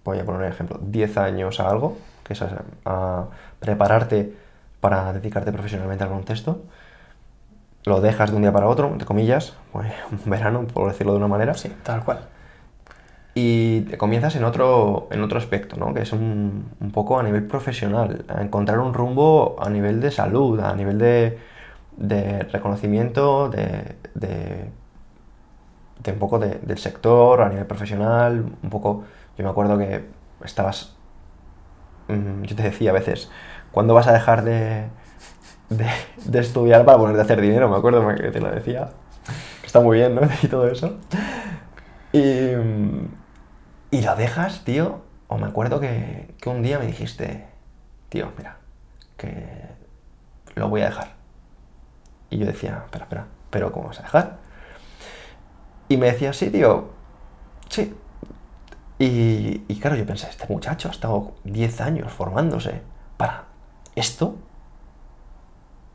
[0.05, 3.27] voy a poner un ejemplo, 10 años a algo, que es a, a
[3.61, 4.35] prepararte
[4.81, 6.63] para dedicarte profesionalmente al baloncesto,
[7.85, 9.93] lo dejas de un día para otro, entre comillas, pues,
[10.25, 12.29] un verano, por decirlo de una manera, Sí, tal cual.
[13.35, 15.93] y te comienzas en otro, en otro aspecto, ¿no?
[15.93, 20.11] Que es un, un poco a nivel profesional, a encontrar un rumbo a nivel de
[20.13, 21.39] salud, a nivel de,
[21.97, 24.71] de reconocimiento, de, de,
[26.03, 29.05] de un poco de- del sector, a nivel profesional, un poco,
[29.39, 30.05] yo me acuerdo que
[30.45, 30.97] estabas,
[32.09, 33.31] mm, yo te decía a veces,
[33.71, 34.87] ¿cuándo vas a dejar de,
[35.69, 37.69] de, estudiar para ponerte a hacer dinero?
[37.69, 38.91] Me acuerdo que te lo decía,
[39.65, 40.23] está muy bien, ¿no?
[40.43, 40.99] Y todo eso.
[42.13, 42.51] Y,
[43.91, 45.03] y lo dejas, tío.
[45.29, 47.47] O me acuerdo que, que un día me dijiste,
[48.09, 48.59] tío, mira,
[49.17, 49.35] que
[50.55, 51.15] lo voy a dejar.
[52.31, 54.39] Y yo decía, espera, espera, ¿pero cómo vas a dejar?
[55.89, 56.91] Y me decía, sí, tío,
[57.69, 57.95] sí.
[58.99, 62.83] Y, y claro, yo pensé, este muchacho ha estado 10 años formándose
[63.17, 63.45] para
[63.97, 64.37] esto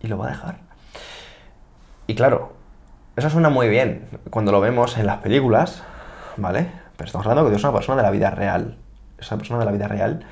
[0.02, 0.60] y lo va a dejar.
[2.08, 2.54] Y claro,
[3.16, 5.84] eso suena muy bien cuando lo vemos en las películas,
[6.38, 6.72] ¿vale?
[6.98, 8.78] Pero estamos hablando que tú eres una persona de la vida real.
[9.18, 10.26] Es una persona de la vida real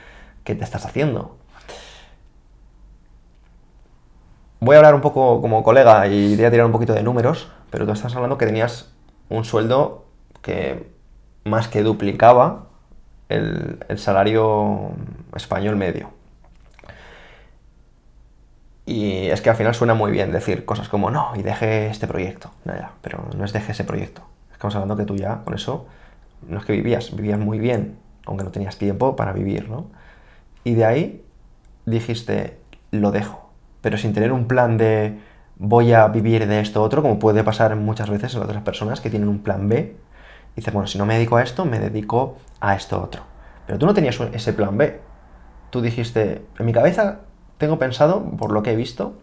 [0.43, 1.37] que te estás haciendo.
[4.59, 7.51] Voy a hablar un poco como colega y voy a tirar un poquito de números,
[7.69, 8.91] pero tú estás hablando que tenías
[9.29, 10.05] un sueldo
[10.41, 10.89] que
[11.43, 12.67] más que duplicaba
[13.29, 14.91] el, el salario
[15.35, 16.16] español medio.
[18.87, 22.07] Y es que al final suena muy bien decir cosas como no, y dejé este
[22.07, 22.51] proyecto.
[22.63, 24.21] No, pero no es dejé ese proyecto.
[24.53, 25.87] Estamos hablando que tú ya con eso
[26.47, 29.87] no es que vivías, vivías muy bien, aunque no tenías tiempo para vivir, ¿no?
[30.63, 31.25] Y de ahí
[31.85, 32.59] dijiste,
[32.91, 35.19] lo dejo, pero sin tener un plan de
[35.57, 39.09] voy a vivir de esto otro, como puede pasar muchas veces en otras personas que
[39.09, 39.97] tienen un plan B.
[40.55, 43.23] Dices, bueno, si no me dedico a esto, me dedico a esto otro.
[43.65, 45.01] Pero tú no tenías ese plan B.
[45.71, 47.19] Tú dijiste, en mi cabeza
[47.57, 49.13] tengo pensado, por lo que he visto,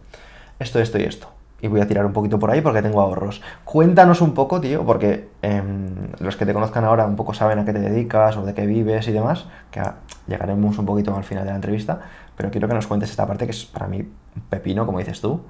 [0.59, 1.29] esto, esto y esto.
[1.61, 3.41] y voy a tirar un poquito por ahí porque tengo ahorros.
[3.63, 7.65] Cuéntanos un poco, tío, porque em, los que te conozcan ahora un poco saben a
[7.65, 9.81] qué te dedicas o de qué vives y demás, que
[10.27, 12.01] llegaremos un poquito al final de la entrevista,
[12.35, 15.21] pero quiero que nos cuentes esta parte que es para mí un pepino, como dices
[15.21, 15.41] tú,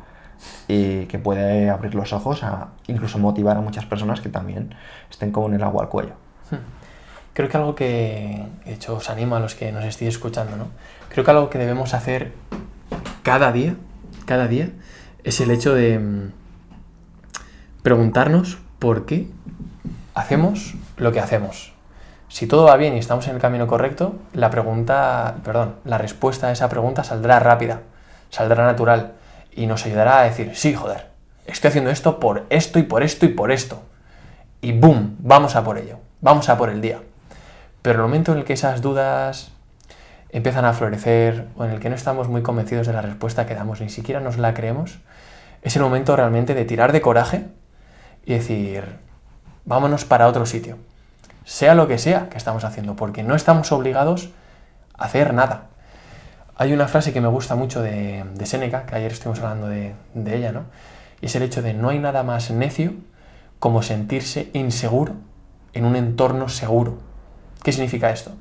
[0.67, 4.75] y que puede abrir los ojos a incluso motivar a muchas personas que también
[5.09, 6.13] estén como en el agua al cuello.
[6.51, 6.57] Hmm.
[7.33, 10.67] Creo que algo que, de hecho, os anima a los que nos estéis escuchando, ¿no?
[11.09, 12.31] Creo que algo que debemos hacer
[13.25, 13.75] cada día,
[14.27, 14.69] cada día,
[15.23, 16.31] es el hecho de mm,
[17.81, 19.27] preguntarnos por qué
[20.13, 21.73] hacemos lo que hacemos.
[22.29, 26.47] Si todo va bien y estamos en el camino correcto, la pregunta, perdón, la respuesta
[26.47, 27.81] a esa pregunta saldrá rápida,
[28.29, 29.13] saldrá natural
[29.55, 31.07] y nos ayudará a decir, sí, joder,
[31.47, 33.81] estoy haciendo esto por esto y por esto y por esto.
[34.61, 36.99] Y boom, vamos a por ello, vamos a por el día.
[37.81, 39.54] Pero el momento en el que esas dudas
[40.37, 43.55] empiezan a florecer o en el que no estamos muy convencidos de la respuesta que
[43.55, 44.99] damos, ni siquiera nos la creemos,
[45.61, 47.45] es el momento realmente de tirar de coraje
[48.25, 48.97] y decir,
[49.63, 50.77] vámonos para otro sitio,
[51.45, 54.29] sea lo que sea que estamos haciendo, porque no estamos obligados
[54.97, 55.67] a hacer nada.
[56.57, 59.95] Hay una frase que me gusta mucho de, de Séneca, que ayer estuvimos hablando de,
[60.15, 60.65] de ella, ¿no?
[61.21, 62.93] Y es el hecho de no hay nada más necio
[63.59, 65.13] como sentirse inseguro
[65.73, 66.97] en un entorno seguro.
[67.63, 68.31] ¿Qué significa esto?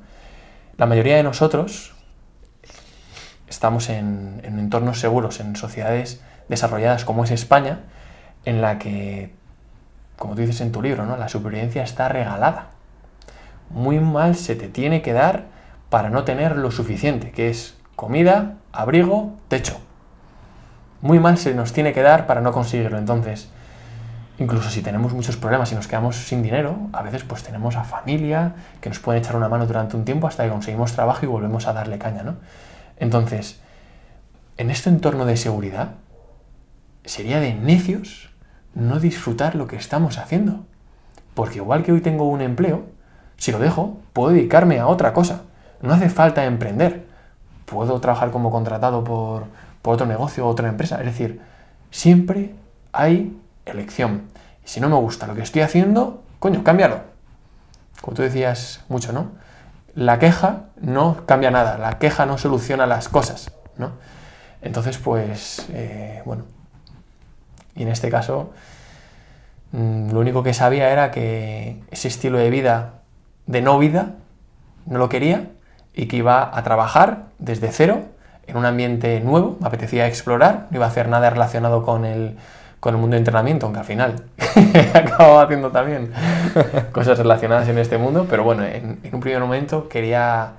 [0.77, 1.93] La mayoría de nosotros
[3.47, 7.79] estamos en, en entornos seguros, en sociedades desarrolladas como es España,
[8.43, 9.31] en la que,
[10.17, 11.17] como tú dices en tu libro, ¿no?
[11.17, 12.67] la supervivencia está regalada.
[13.69, 15.45] Muy mal se te tiene que dar
[15.89, 19.79] para no tener lo suficiente, que es comida, abrigo, techo.
[21.01, 22.97] Muy mal se nos tiene que dar para no conseguirlo.
[22.97, 23.49] Entonces,
[24.39, 27.83] incluso si tenemos muchos problemas y nos quedamos sin dinero, a veces pues tenemos a
[27.83, 31.27] familia que nos pueden echar una mano durante un tiempo hasta que conseguimos trabajo y
[31.27, 32.35] volvemos a darle caña, ¿no?
[32.97, 33.59] Entonces,
[34.57, 35.95] en este entorno de seguridad,
[37.03, 38.29] sería de necios
[38.73, 40.65] no disfrutar lo que estamos haciendo.
[41.33, 42.85] Porque igual que hoy tengo un empleo,
[43.37, 45.43] si lo dejo, puedo dedicarme a otra cosa.
[45.81, 47.05] No hace falta emprender.
[47.65, 49.45] Puedo trabajar como contratado por,
[49.83, 50.99] otro negocio o otra empresa.
[50.99, 51.41] Es decir,
[51.91, 52.55] siempre
[52.91, 54.23] hay elección.
[54.63, 57.01] Y si no me gusta lo que estoy haciendo, coño, cámbialo.
[58.01, 59.31] Como tú decías mucho, ¿no?
[59.93, 63.91] La queja no cambia nada, la queja no soluciona las cosas, ¿no?
[64.61, 66.43] Entonces, pues, eh, bueno,
[67.75, 68.51] y en este caso,
[69.71, 73.01] mm, lo único que sabía era que ese estilo de vida,
[73.45, 74.15] de no vida,
[74.85, 75.49] no lo quería
[75.93, 78.03] y que iba a trabajar desde cero
[78.47, 82.37] en un ambiente nuevo, me apetecía explorar, no iba a hacer nada relacionado con el,
[82.85, 84.25] con el mundo de entrenamiento, aunque al final
[84.93, 86.13] acababa haciendo también
[86.91, 90.51] cosas relacionadas en este mundo, pero bueno, en, en un primer momento quería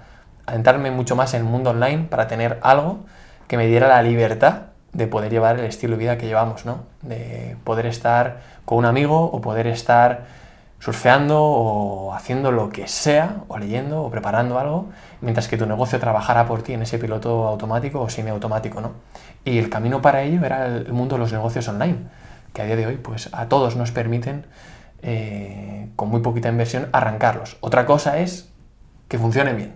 [0.45, 2.99] adentrarme mucho más en el mundo online para tener algo
[3.47, 4.63] que me diera la libertad
[4.93, 6.81] de poder llevar el estilo de vida que llevamos, ¿no?
[7.03, 10.25] De poder estar con un amigo o poder estar
[10.81, 14.87] surfeando o haciendo lo que sea, o leyendo o preparando algo,
[15.21, 18.91] mientras que tu negocio trabajara por ti en ese piloto automático o semiautomático, ¿no?
[19.47, 21.97] Y el camino para ello era el mundo de los negocios online,
[22.53, 24.45] que a día de hoy, pues a todos nos permiten,
[25.01, 27.57] eh, con muy poquita inversión, arrancarlos.
[27.61, 28.51] Otra cosa es
[29.09, 29.75] que funcionen bien,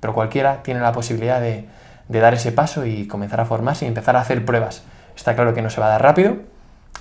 [0.00, 1.68] pero cualquiera tiene la posibilidad de
[2.08, 4.82] de dar ese paso y comenzar a formarse y empezar a hacer pruebas.
[5.16, 6.36] Está claro que no se va a dar rápido,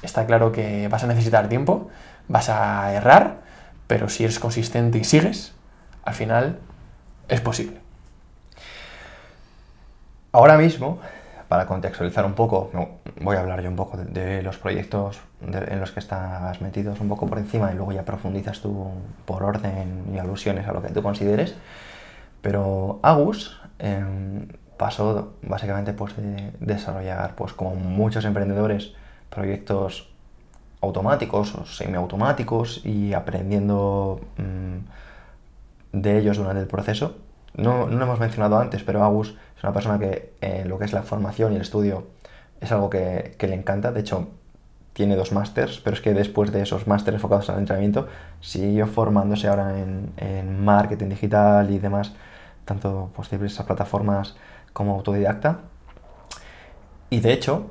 [0.01, 1.89] está claro que vas a necesitar tiempo,
[2.27, 3.37] vas a errar,
[3.87, 5.53] pero si eres consistente y sigues,
[6.03, 6.59] al final
[7.27, 7.77] es posible.
[10.31, 10.99] Ahora mismo,
[11.51, 12.71] para contextualizar un poco,
[13.19, 17.09] voy a hablar yo un poco de, los proyectos en los que estás metidos un
[17.09, 18.87] poco por encima y luego ya profundizas tú
[19.25, 21.53] por orden y alusiones a lo que tú consideres.
[22.41, 28.93] Pero Agus, em, pasó básicamente pues, de desarrollar, pues como muchos emprendedores,
[29.29, 30.09] proyectos
[30.79, 37.17] automáticos o semiautomáticos y aprendiendo mm, de ellos durante el proceso.
[37.53, 40.85] No, no lo hemos mencionado antes, pero Agus es una persona que eh, lo que
[40.85, 42.07] es la formación y el estudio
[42.59, 43.91] es algo que, le encanta.
[43.91, 44.29] De hecho,
[44.93, 48.07] tiene dos másters, pero es que después de esos másters enfocados al entrenamiento,
[48.39, 52.13] siguió formándose ahora en, en marketing digital y demás,
[52.65, 54.35] tanto pues, esas plataformas
[54.73, 55.59] como autodidacta.
[57.09, 57.67] Y de hecho,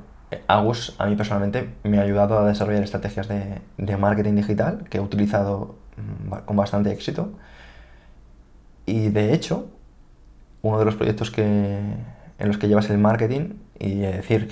[0.47, 5.01] Agus a mí personalmente me ha ayudado a desarrollar estrategias de, marketing digital que he
[5.01, 7.33] utilizado mm, con bastante éxito.
[8.85, 9.67] Y de hecho,
[10.61, 14.49] uno de los proyectos que, en los que llevas el marketing, y decir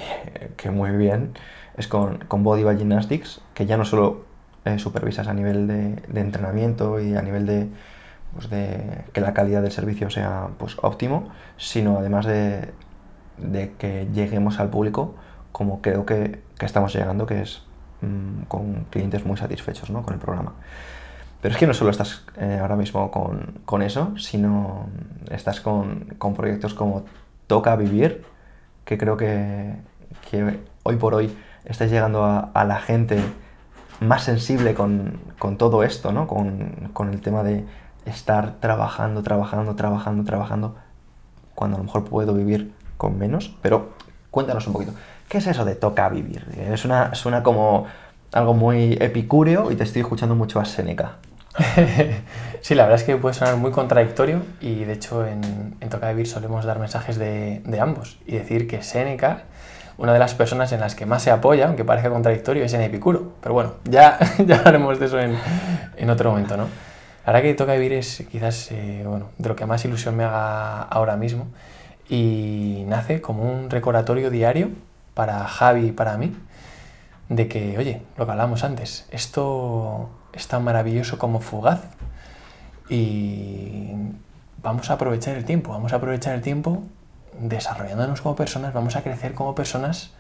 [0.58, 1.34] que, muy bien,
[1.78, 4.26] es con, con Body by Gymnastics, que ya no solo
[4.66, 7.70] eh, supervisas a nivel de, de, entrenamiento y a nivel de,
[8.34, 12.74] pues de que la calidad del servicio sea pues, óptimo, sino además de,
[13.78, 15.16] que lleguemos al público
[15.52, 17.64] como creo que, que estamos llegando, que es
[18.02, 20.04] mm, con clientes muy satisfechos ¿no?
[20.04, 20.54] con el programa.
[21.42, 24.88] Pero es que no solo estás eh, ahora mismo con, con, eso, sino
[25.32, 27.06] estás con, con, proyectos como
[27.48, 28.26] Toca Vivir,
[28.84, 29.76] que creo que,
[30.84, 31.34] hoy por hoy
[31.64, 33.22] estás llegando a, a la gente
[34.02, 36.28] más sensible con, con todo esto, ¿no?
[36.28, 37.66] Con, con, el tema de
[38.06, 40.76] estar trabajando, trabajando, trabajando, trabajando,
[41.56, 43.56] cuando a lo mejor puedo vivir con menos.
[43.62, 43.92] Pero
[44.32, 44.94] cuéntanos un poquito,
[45.30, 46.46] ¿qué es eso de toca vivir?
[46.58, 47.86] Es una, suena como
[48.32, 51.18] algo muy epicúreo y te estoy escuchando mucho a Seneca.
[52.62, 56.10] sí, la verdad es que puede sonar muy contradictorio y de hecho en, en Toca
[56.10, 59.44] Vivir solemos dar mensajes de, ambos y decir que Seneca
[59.98, 62.80] una de las personas en las que más se apoya, aunque parezca contradictorio, es en
[62.80, 63.34] Epicuro.
[63.42, 65.38] Pero bueno, ya, ya hablaremos de eso en,
[65.98, 66.68] en, otro momento, ¿no?
[67.26, 69.06] La verdad que toca vivir es quizás eh,
[69.38, 71.48] de lo que más ilusión me haga ahora mismo
[72.10, 74.70] y nace como un recordatorio diario
[75.14, 76.34] para Javi y para mí
[77.28, 81.82] de que, oye, lo que hablamos antes, esto es tan maravilloso como fugaz
[82.90, 83.92] y
[84.62, 86.84] vamos a aprovechar el tiempo, vamos a aprovechar el tiempo
[87.40, 90.12] desarrollándonos como personas, vamos a crecer como personas,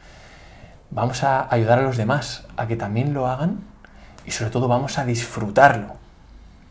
[0.91, 3.59] vamos a ayudar a los demás a que también lo hagan
[4.25, 5.95] y sobre todo vamos a disfrutarlo.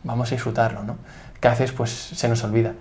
[0.03, 0.95] Vamos a disfrutarlo, ¿no?
[1.41, 2.73] Que a veces pues se nos olvida.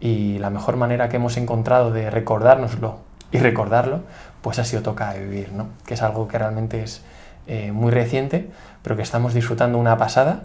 [0.00, 3.00] Y la mejor manera que hemos encontrado de recordárnoslo
[3.30, 4.00] y recordarlo,
[4.40, 5.68] pues ha sido Toca Vivir, ¿no?
[5.86, 7.02] Que es algo que realmente es
[7.46, 8.50] eh, muy reciente,
[8.82, 10.44] pero que estamos disfrutando una pasada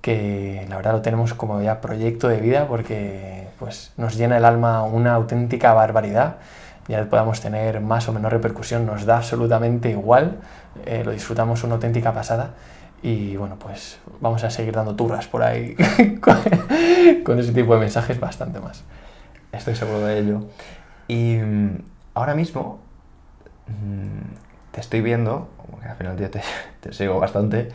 [0.00, 4.44] que la verdad lo tenemos como ya proyecto de vida porque pues, nos llena el
[4.44, 6.36] alma una auténtica barbaridad.
[6.88, 10.38] Ya podamos tener más o menos repercusión, nos da absolutamente igual,
[10.86, 12.50] eh, lo disfrutamos una auténtica pasada
[13.02, 15.76] y bueno, pues vamos a seguir dando turras por ahí
[16.20, 16.38] con,
[17.24, 18.82] con, ese tipo de mensajes bastante más.
[19.52, 20.40] Estoy seguro de ello.
[21.06, 21.78] Y mm,
[22.14, 22.80] ahora mismo
[23.68, 26.40] mm, te estoy viendo, porque al final yo te,
[26.80, 27.68] te sigo bastante,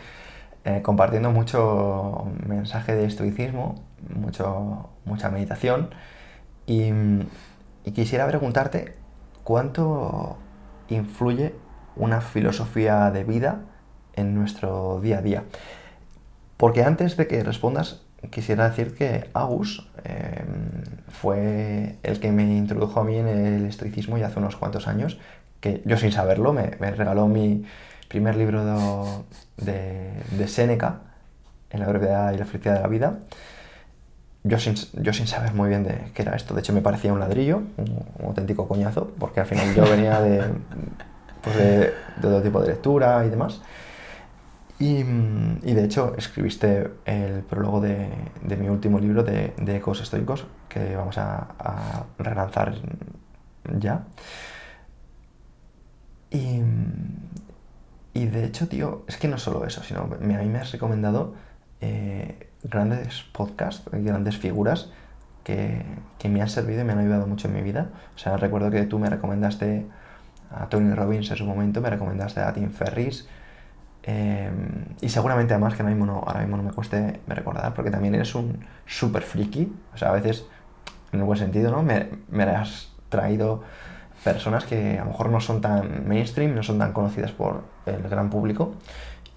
[0.65, 3.75] eh, compartiendo mucho mensaje de estoicismo,
[4.09, 5.91] mucho, mucha meditación.
[6.65, 6.91] Y,
[7.93, 8.95] quisiera preguntarte
[9.43, 10.37] cuánto
[10.89, 11.53] influye
[11.95, 13.61] una filosofía de vida
[14.15, 15.43] en nuestro día a día.
[16.57, 20.43] Porque antes de que respondas, quisiera decir que Agus eh,
[21.09, 25.19] fue el que me introdujo a mí en el estoicismo ya hace unos cuantos años,
[25.65, 27.65] que yo sin saberlo me, me regaló mi,
[28.07, 29.25] primer libro
[29.57, 31.01] de, de, Séneca,
[31.71, 33.19] En la brevedad y la felicidad de la vida.
[34.43, 37.11] Yo sin, yo sin saber muy bien de qué era esto, de hecho me parecía
[37.11, 40.43] un ladrillo, un, un auténtico coñazo, porque al final yo venía de,
[41.41, 43.61] pues de, de todo tipo de lectura y demás.
[44.77, 44.99] Y,
[45.63, 48.09] y, de hecho escribiste el prólogo de,
[48.43, 52.75] de mi último libro de, de, Ecos Estoicos, que vamos a, a relanzar
[53.79, 54.03] ya.
[56.35, 56.61] Y,
[58.13, 61.33] y de hecho, tío, es que no solo eso, sino a mí me has recomendado
[61.79, 64.89] eh, grandes podcasts, grandes figuras
[65.45, 65.85] que,
[66.19, 67.89] que, me han servido y me han ayudado mucho en mi vida.
[68.15, 69.85] O sea, recuerdo que tú me recomendaste
[70.51, 73.29] a Tony Robbins en su momento, me recomendaste a Tim Ferris.
[74.03, 74.51] Eh,
[75.01, 79.23] y seguramente además que ahora mismo, no, me cueste recordar, porque también eres un súper
[79.23, 79.71] friki.
[79.93, 80.45] O sea, a veces,
[81.13, 81.81] en el buen sentido, ¿no?
[81.81, 83.63] Me, me has traído
[84.25, 88.01] personas que a lo mejor no son tan mainstream, no son tan conocidas por el
[88.09, 88.73] gran público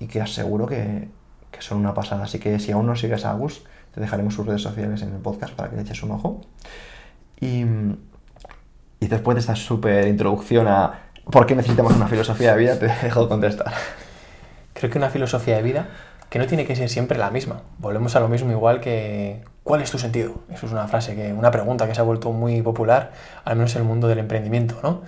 [0.01, 1.09] y que aseguro que,
[1.51, 2.25] que son una pasada.
[2.25, 3.63] Así que si aún no sigues a Agus,
[3.95, 6.41] te dejaremos sus redes sociales en el podcast para que le eches un ojo.
[7.39, 7.67] Y,
[8.99, 12.87] y después de esta súper introducción a por qué necesitamos una filosofía de vida, te
[12.87, 13.75] dejo contestar.
[14.73, 15.89] Creo que una filosofía de vida
[16.31, 17.61] que no tiene que ser siempre la misma.
[17.79, 20.41] Volvemos a lo mismo igual que ¿cuál es tu sentido?
[20.51, 23.13] Eso es una frase que, una pregunta que se ha vuelto muy popular,
[23.45, 25.03] al menos en el mundo del emprendimiento, ¿no?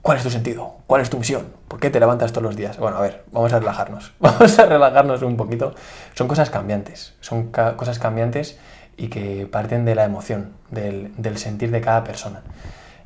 [0.00, 0.76] ¿Cuál es tu sentido?
[0.86, 1.48] ¿Cuál es tu misión?
[1.68, 2.78] ¿Por qué te levantas todos los días?
[2.78, 4.14] Bueno, a ver, vamos a relajarnos.
[4.20, 5.74] Vamos a relajarnos un poquito.
[6.14, 8.58] Son cosas cambiantes, son cosas cambiantes
[8.96, 12.42] y que parten de la emoción, del, del sentir de cada persona.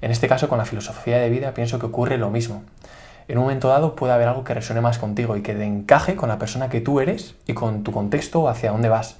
[0.00, 2.62] En este caso, con la filosofía de vida, pienso que ocurre lo mismo
[3.28, 6.16] en un momento dado puede haber algo que resuene más contigo y que te encaje
[6.16, 9.16] con la persona que tú eres y con tu contexto hacia dónde vas.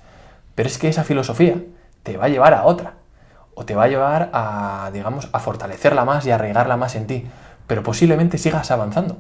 [0.54, 1.56] Pero es que esa filosofía
[2.02, 2.94] te va a llevar a otra.
[3.54, 7.06] O te va a llevar a, digamos, a fortalecerla más y a arraigarla más en
[7.06, 7.26] ti.
[7.66, 9.18] Pero posiblemente sigas avanzando.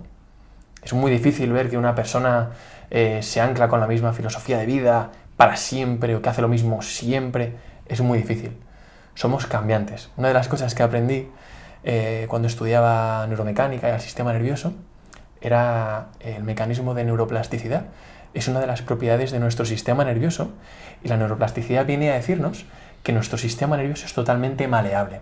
[0.82, 2.50] Es muy difícil ver que una persona
[2.90, 6.48] eh, se ancla con la misma filosofía de vida para siempre o que hace lo
[6.48, 7.54] mismo siempre.
[7.86, 8.56] Es muy difícil.
[9.14, 10.10] Somos cambiantes.
[10.16, 11.28] Una de las cosas que aprendí
[11.84, 14.72] eh, cuando estudiaba neuromecánica y el sistema nervioso,
[15.40, 17.84] era el mecanismo de neuroplasticidad.
[18.34, 20.52] Es una de las propiedades de nuestro sistema nervioso
[21.02, 22.64] y la neuroplasticidad viene a decirnos
[23.02, 25.20] que nuestro sistema nervioso es totalmente maleable.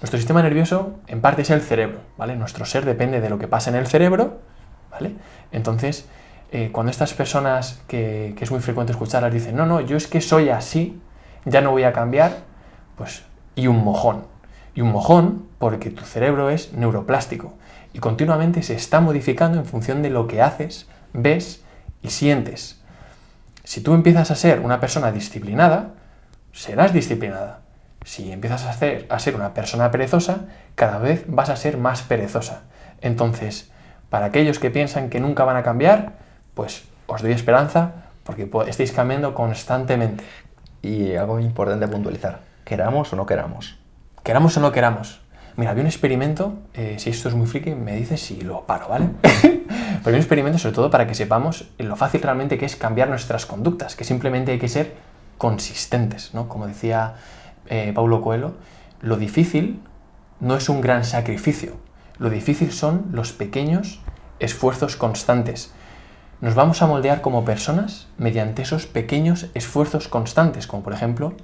[0.00, 2.36] Nuestro sistema nervioso en parte es el cerebro, ¿vale?
[2.36, 4.40] Nuestro ser depende de lo que pasa en el cerebro,
[4.90, 5.12] ¿vale?
[5.52, 6.06] Entonces,
[6.50, 10.06] eh, cuando estas personas que, que, es muy frecuente escucharlas dicen, no, no, yo es
[10.06, 11.00] que soy así,
[11.44, 12.38] ya no voy a cambiar,
[12.96, 13.22] pues,
[13.54, 14.26] y un mojón.
[14.74, 17.54] Y un mojón porque tu cerebro es neuroplástico
[17.92, 21.62] y continuamente se está modificando en función de lo que haces, ves
[22.02, 22.80] y sientes.
[23.64, 25.94] Si tú empiezas a ser una persona disciplinada,
[26.52, 27.60] serás disciplinada.
[28.04, 32.62] Si empiezas a, a ser una persona perezosa, cada vez vas a ser más perezosa.
[33.00, 33.70] Entonces,
[34.10, 36.14] para aquellos que piensan que nunca van a cambiar,
[36.54, 37.92] pues os doy esperanza
[38.24, 40.24] porque estáis cambiando constantemente.
[40.82, 43.78] Y algo importante a puntualizar, queramos o no queramos.
[44.22, 45.21] Queramos o no queramos.
[45.56, 48.88] Mira, había un experimento, eh, si esto es muy friki, me dices si lo paro,
[48.88, 49.10] ¿vale?
[49.22, 53.08] Pero hay un experimento sobre todo para que sepamos lo fácil realmente que es cambiar
[53.10, 54.94] nuestras conductas, que simplemente hay que ser
[55.36, 56.48] consistentes, ¿no?
[56.48, 57.16] Como decía
[57.68, 58.54] eh, Paulo Coelho,
[59.00, 59.80] lo difícil
[60.40, 61.76] no es un gran sacrificio,
[62.18, 64.00] lo difícil son los pequeños
[64.38, 65.72] esfuerzos constantes.
[66.40, 71.34] Nos vamos a moldear como personas mediante esos pequeños esfuerzos constantes, como por ejemplo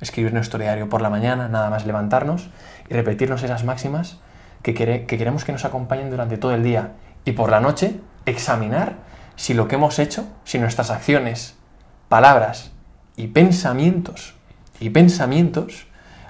[0.00, 2.48] escribir nuestro diario por la mañana, nada más levantarnos
[2.88, 4.18] y repetirnos esas máximas
[4.62, 6.92] que, que queremos que nos acompañen durante todo el día.
[7.24, 8.96] Y por la noche, examinar
[9.36, 11.56] si lo que hemos hecho, si nuestras acciones,
[12.08, 12.72] palabras
[13.16, 14.34] y pensamientos
[14.80, 15.86] y pensamientos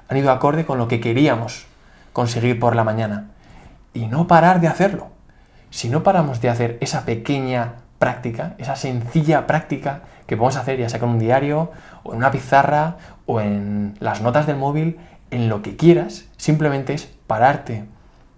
[0.08, 1.66] han ido acorde con lo que queríamos
[2.12, 3.30] conseguir por la mañana.
[3.94, 5.08] Y no parar de hacerlo.
[5.70, 10.88] Si no paramos de hacer esa pequeña práctica, esa sencilla práctica que podemos hacer ya
[10.88, 11.70] sea con un diario
[12.02, 12.96] o en una pizarra
[13.30, 14.98] o en las notas del móvil,
[15.30, 17.84] en lo que quieras, simplemente es pararte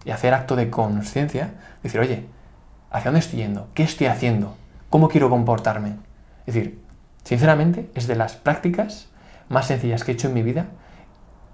[0.04, 2.26] y hacer acto de conciencia, decir, oye,
[2.90, 3.68] ¿hacia dónde estoy yendo?
[3.72, 4.54] ¿Qué estoy haciendo?
[4.90, 5.94] ¿Cómo quiero comportarme?
[6.46, 6.78] Es decir,
[7.24, 9.08] sinceramente, es de las prácticas
[9.48, 10.66] más sencillas que he hecho en mi vida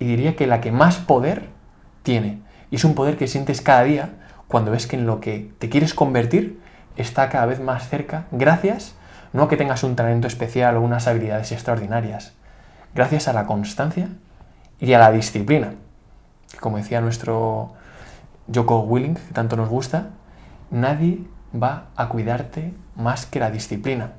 [0.01, 1.45] y diría que la que más poder
[2.03, 2.41] tiene.
[2.72, 4.11] Y es un poder que sientes cada día
[4.49, 6.61] cuando ves que en lo que te quieres convertir
[6.97, 8.97] está cada vez más cerca, gracias,
[9.32, 12.34] no a que tengas un talento especial o unas habilidades extraordinarias,
[12.95, 14.09] gracias a la constancia
[14.80, 15.74] y a la disciplina.
[16.61, 17.72] Como decía nuestro
[18.53, 20.11] Joko Willing, que tanto nos gusta,
[20.70, 21.24] nadie
[21.55, 24.12] va a cuidarte más que la disciplina.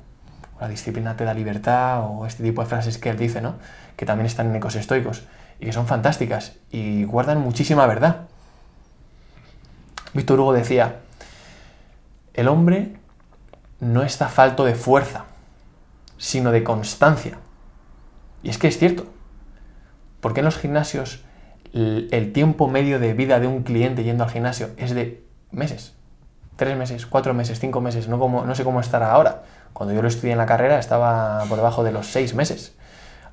[0.60, 3.54] La disciplina te da libertad o este tipo de frases que él dice, ¿no?
[3.96, 5.24] Que también están en ecos estoicos
[5.58, 8.22] y que son fantásticas y guardan muchísima verdad.
[10.12, 11.00] Víctor Hugo decía,
[12.34, 12.96] el hombre
[13.80, 15.24] no está falto de fuerza,
[16.18, 17.38] sino de constancia.
[18.42, 19.06] Y es que es cierto.
[20.20, 21.24] Porque en los gimnasios
[21.72, 25.94] el tiempo medio de vida de un cliente yendo al gimnasio es de meses?
[26.56, 29.42] Tres meses, cuatro meses, cinco meses, no, como, no sé cómo estará ahora.
[29.72, 32.74] Cuando yo lo estudié en la carrera estaba por debajo de los seis meses.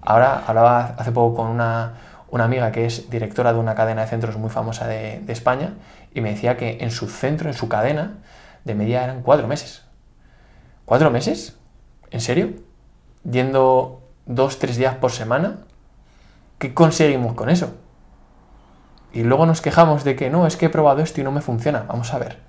[0.01, 1.93] Ahora hablaba hace poco con una,
[2.31, 5.73] amiga que es directora de una cadena de centros muy famosa de, de España
[6.13, 8.19] y me decía que en su centro, en su cadena,
[8.63, 9.83] de media eran cuatro meses.
[10.85, 11.57] ¿Cuatro meses?
[12.11, 12.51] ¿En serio?
[13.29, 15.59] Yendo dos, tres días por semana.
[16.59, 17.73] ¿Qué conseguimos con eso?
[19.13, 21.41] Y luego nos quejamos de que no, es que he probado esto y no me
[21.41, 21.85] funciona.
[21.87, 22.39] Vamos a ver.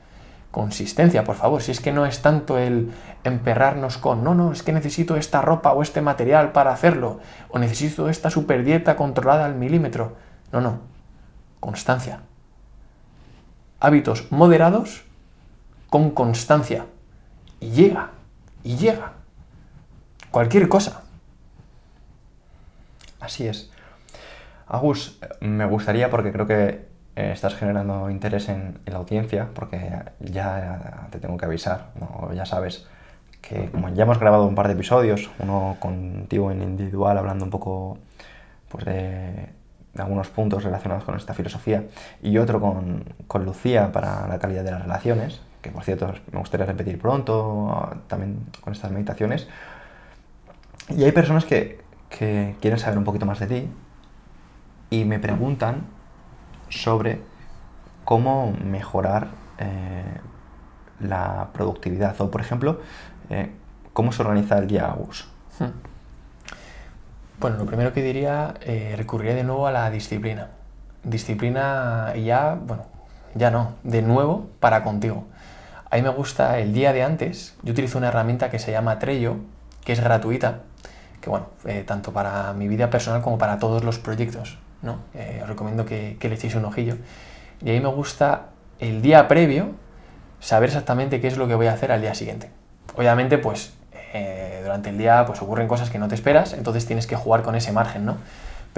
[0.51, 1.63] Consistencia, por favor.
[1.63, 5.41] Si es que no es tanto el emperrarnos con, no, no, es que necesito esta
[5.41, 7.21] ropa o este material para hacerlo.
[7.51, 10.17] O necesito esta super dieta controlada al milímetro.
[10.53, 10.81] No, no.
[11.61, 12.23] Constancia.
[13.81, 15.05] Hábitos moderados
[15.91, 16.87] con constancia.
[17.61, 18.11] Y llega,
[18.65, 19.13] y llega.
[20.31, 21.08] Cualquier cosa.
[23.29, 23.71] Así es.
[24.67, 29.79] Agus, me gustaría, porque creo que eh, estás generando interés en, la audiencia, porque
[30.19, 31.91] ya te tengo que avisar,
[32.35, 32.87] ya sabes
[33.43, 37.51] que como ya hemos grabado un par de episodios, uno contigo en individual hablando un
[37.51, 37.99] poco
[38.71, 39.51] pues, de,
[39.99, 41.85] algunos puntos relacionados con esta filosofía,
[42.23, 46.39] y otro con, con Lucía para la calidad de las relaciones, que por cierto me
[46.39, 49.47] gustaría repetir pronto, también con estas meditaciones.
[50.89, 53.69] Y hay personas que, quieren saber un poquito más de ti
[54.91, 55.83] y me preguntan
[56.69, 57.21] sobre
[58.05, 59.29] cómo mejorar
[59.59, 60.03] eh,
[61.01, 62.81] la productividad o, por ejemplo,
[63.31, 63.53] eh,
[63.93, 65.29] cómo se organiza el día Agus.
[65.59, 65.73] Hmm.
[67.41, 70.49] Bueno, lo primero que diría, eh, recurriría de nuevo a la disciplina.
[71.05, 72.87] Disciplina ya, bueno,
[73.35, 75.27] ya no, de nuevo para contigo.
[75.91, 78.99] A mí me gusta el día de antes, yo utilizo una herramienta que se llama
[78.99, 79.37] Trello,
[79.85, 80.63] que es gratuita,
[81.21, 84.99] que bueno, eh, tanto para mi vida personal como para todos los proyectos, ¿no?
[85.15, 86.97] Eh, os recomiendo que, le echéis un ojillo.
[87.63, 88.47] Y ahí me gusta
[88.79, 89.73] el día previo
[90.41, 92.51] saber exactamente qué es lo que voy a hacer al día siguiente.
[92.97, 93.75] Obviamente, pues
[94.13, 97.43] eh, durante el día pues ocurren cosas que no te esperas, entonces tienes que jugar
[97.43, 98.17] con ese margen, ¿no?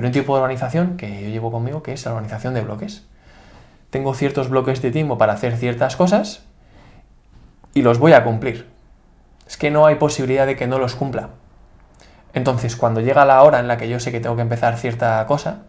[0.01, 3.05] pero un tipo de organización que yo llevo conmigo que es la organización de bloques.
[3.91, 6.43] Tengo ciertos bloques de tiempo para hacer ciertas cosas
[7.75, 8.67] y los voy a cumplir.
[9.47, 11.31] Es que no hay posibilidad de que no los cumpla.
[12.33, 15.25] Entonces, cuando llega la hora en la que yo sé que tengo que empezar cierta
[15.27, 15.63] cosa,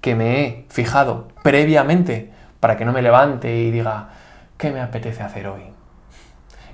[0.00, 4.08] que me he fijado previamente para que no me levante y diga,
[4.56, 5.62] ¿qué me apetece hacer hoy?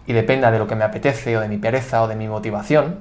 [0.06, 3.00] Y dependa de lo que me apetece o de mi pereza o de mi motivación,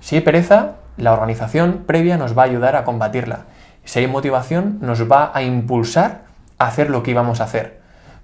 [0.00, 3.46] si hay pereza, la organización previa nos va a ayudar a combatirla.
[3.84, 6.22] Si hay motivación, nos va a impulsar
[6.58, 7.80] a hacer lo que íbamos a hacer.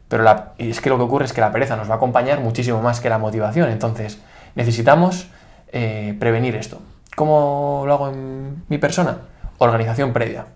[0.09, 1.97] Pero la, y es que lo que ocurre es que la pereza nos va a
[1.97, 3.71] acompañar muchísimo más que la motivación.
[3.71, 4.21] Entonces,
[4.55, 5.29] necesitamos
[5.73, 6.81] eh, prevenir esto.
[7.15, 9.19] ¿Cómo lo hago en mi persona?
[9.59, 10.47] Organización previa.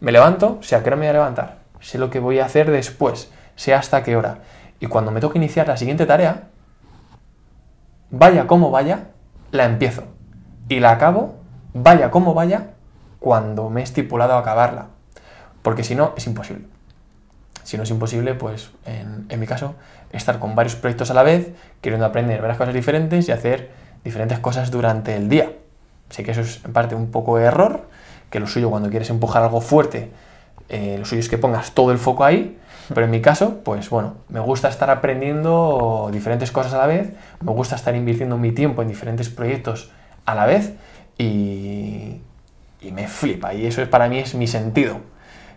[0.00, 2.46] Me levanto, sé a qué hora me voy a levantar, sé lo que voy a
[2.46, 4.38] hacer después, sé hasta qué hora.
[4.80, 6.44] Y cuando me toque iniciar la siguiente tarea,
[8.10, 9.08] vaya como vaya,
[9.50, 10.04] la empiezo.
[10.68, 11.34] Y la acabo,
[11.74, 12.70] vaya como vaya,
[13.18, 14.86] cuando me he estipulado acabarla.
[15.62, 16.64] Porque si no, es imposible.
[17.64, 19.74] Si no es imposible, pues en, en mi caso,
[20.12, 21.52] estar con varios proyectos a la vez,
[21.82, 23.72] queriendo aprender varias cosas diferentes y hacer
[24.04, 25.52] diferentes cosas durante el día.
[26.10, 27.88] Sé que eso es en parte un poco de error,
[28.30, 30.10] que lo suyo cuando quieres empujar algo fuerte,
[30.68, 32.58] eh, lo suyo es que pongas todo el foco ahí,
[32.92, 37.12] pero en mi caso, pues bueno, me gusta estar aprendiendo diferentes cosas a la vez,
[37.40, 39.90] me gusta estar invirtiendo mi tiempo en diferentes proyectos
[40.26, 40.74] a la vez
[41.16, 42.20] y,
[42.80, 45.00] y me flipa y eso es, para mí es mi sentido.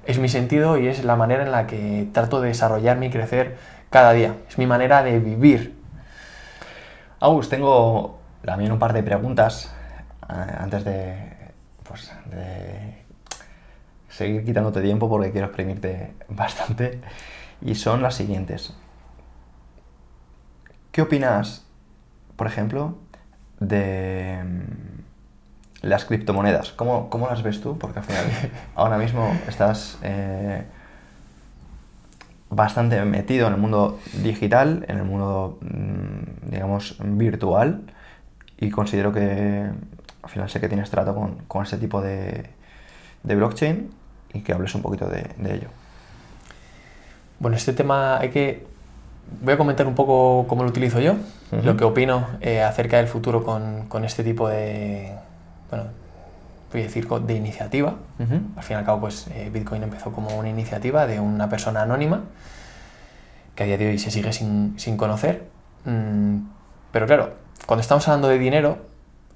[0.06, 3.58] Es mi sentido y es la manera en la que trato de desarrollarme y crecer
[3.92, 4.36] cada día.
[4.50, 5.76] Es mi manera de vivir.
[7.20, 9.72] Agus, tengo también un par de preguntas
[10.32, 11.16] antes de,
[11.84, 13.02] pues, de
[14.10, 17.02] seguir quitándote tiempo porque quiero exprimirte bastante.
[17.62, 18.74] Y son las siguientes.
[20.92, 21.64] ¿Qué opinas,
[22.36, 22.96] por ejemplo,
[23.60, 26.72] de mm, las criptomonedas?
[26.72, 27.78] ¿Cómo, cómo las ves tú?
[27.78, 28.26] Porque al final
[28.76, 30.64] ahora mismo estás eh,
[32.50, 37.84] bastante metido en el mundo digital, en el mundo, mm, digamos, virtual.
[38.58, 39.70] Y considero que
[40.24, 42.50] al final sé que tienes trato con, con ese tipo de,
[43.24, 43.92] de, blockchain
[44.34, 45.68] y que hables un poquito de, de, ello.
[47.40, 48.68] Bueno, este tema hay que...
[49.42, 51.64] Voy a comentar un poco cómo lo utilizo yo, uh -huh.
[51.64, 55.14] lo que opino eh, acerca del futuro con, con, este tipo de...
[55.70, 55.86] Bueno,
[56.72, 57.96] voy a decir de iniciativa.
[58.20, 58.42] Uh -huh.
[58.58, 61.84] Al fin y al cabo, pues eh, Bitcoin empezó como una iniciativa de una persona
[61.84, 62.24] anónima
[63.56, 65.44] que a día de hoy se sigue sin, sin conocer.
[65.86, 66.40] Mm,
[66.92, 67.34] pero claro,
[67.66, 68.91] cuando estamos hablando de dinero,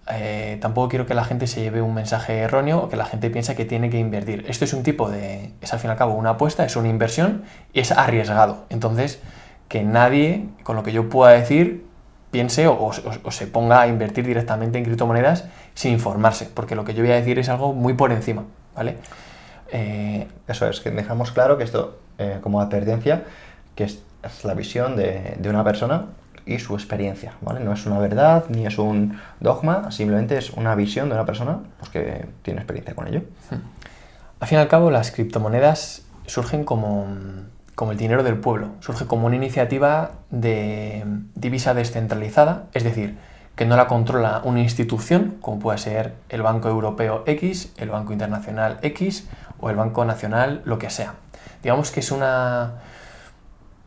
[0.07, 3.29] eh, tampoco quiero que la gente se lleve un mensaje erróneo o que la gente
[3.29, 4.45] piense que tiene que invertir.
[4.47, 6.89] Esto es un tipo de, es al fin y al cabo una apuesta, es una
[6.89, 7.43] inversión
[7.73, 8.65] y es arriesgado.
[8.69, 9.19] Entonces,
[9.67, 11.85] que nadie, con lo que yo pueda decir,
[12.29, 12.91] piense o,
[13.31, 17.15] se ponga a invertir directamente en criptomonedas sin informarse, porque lo que yo voy a
[17.15, 18.43] decir es algo muy por encima,
[18.75, 18.97] ¿vale?
[19.71, 20.27] Eh...
[20.47, 23.23] Eso es, que dejamos claro que esto, eh, como advertencia,
[23.73, 24.03] que es,
[24.43, 26.07] la visión de una persona
[26.45, 27.59] y su experiencia, ¿vale?
[27.59, 31.59] No es una verdad ni es un dogma, simplemente es una visión de una persona
[31.79, 33.21] pues, que tiene experiencia con ello.
[33.49, 33.55] Hmm.
[34.39, 37.07] Al fin y al cabo, las criptomonedas surgen como,
[37.73, 41.03] como el dinero del pueblo, surge como una iniciativa de
[41.35, 43.17] divisa descentralizada, es decir,
[43.55, 48.11] que no la controla una institución, como puede ser el Banco Europeo X, el Banco
[48.11, 49.27] Internacional X
[49.59, 51.15] o el Banco Nacional, lo que sea.
[51.63, 52.73] Digamos que es una,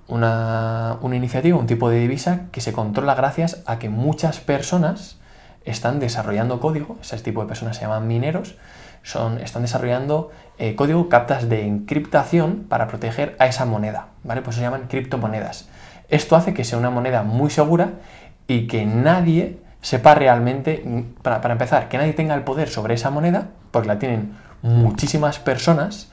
[0.08, 5.18] una, una, iniciativa, un tipo de divisa que se controla gracias a que muchas personas
[5.64, 8.56] están desarrollando código, ese tipo de personas se llaman mineros,
[9.02, 14.42] son, están desarrollando eh, código captas de encriptación para proteger a esa moneda, ¿vale?
[14.42, 15.68] Pues se llaman criptomonedas.
[16.08, 17.92] Esto hace que sea una moneda muy segura
[18.46, 20.82] y que nadie sepa realmente,
[21.22, 25.38] para, para empezar, que nadie tenga el poder sobre esa moneda, porque la tienen muchísimas
[25.38, 26.10] personas,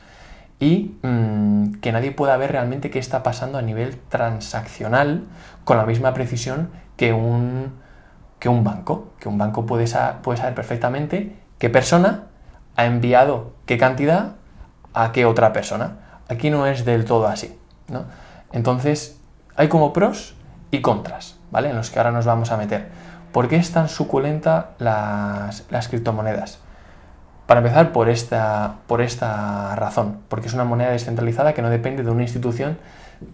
[0.60, 5.24] y mmm, que nadie pueda ver realmente qué está pasando a nivel transaccional
[5.64, 7.74] con la misma precisión que un,
[8.40, 9.12] que un banco.
[9.20, 9.86] Que un banco puede,
[10.22, 12.26] puede saber perfectamente qué persona
[12.76, 14.36] ha enviado qué cantidad
[14.94, 15.98] a qué otra persona.
[16.30, 17.58] Aquí no es del todo así.
[17.88, 18.06] ¿no?
[18.52, 19.20] Entonces,
[19.56, 20.36] hay como pros
[20.72, 21.70] y contras, ¿vale?
[21.70, 22.90] En los que ahora nos vamos a meter.
[23.32, 26.60] ¿Por qué es tan suculenta las, las criptomonedas?
[27.46, 32.02] Para empezar, por esta, por esta razón, porque es una moneda descentralizada que no depende
[32.02, 32.80] de una institución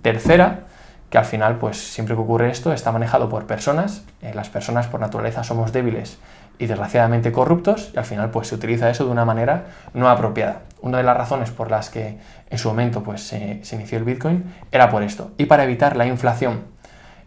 [0.01, 0.65] tercera,
[1.09, 4.03] que al final, pues siempre que ocurre esto, está manejado por personas.
[4.21, 6.19] Eh, las personas por naturaleza somos débiles
[6.59, 10.59] y desgraciadamente corruptos, y al final pues se utiliza eso de una manera no apropiada.
[10.81, 14.43] Una de las razones por las que en su momento pues se, inició el Bitcoin
[14.73, 15.31] era por esto.
[15.37, 16.65] Y para evitar la inflación,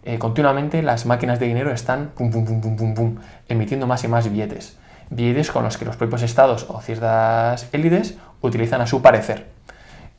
[0.05, 2.11] eh, continuamente las máquinas de dinero están
[3.49, 4.79] emitiendo más y más billetes
[5.15, 9.47] billetes con los que los propios estados o ciertas élites utilizan a su parecer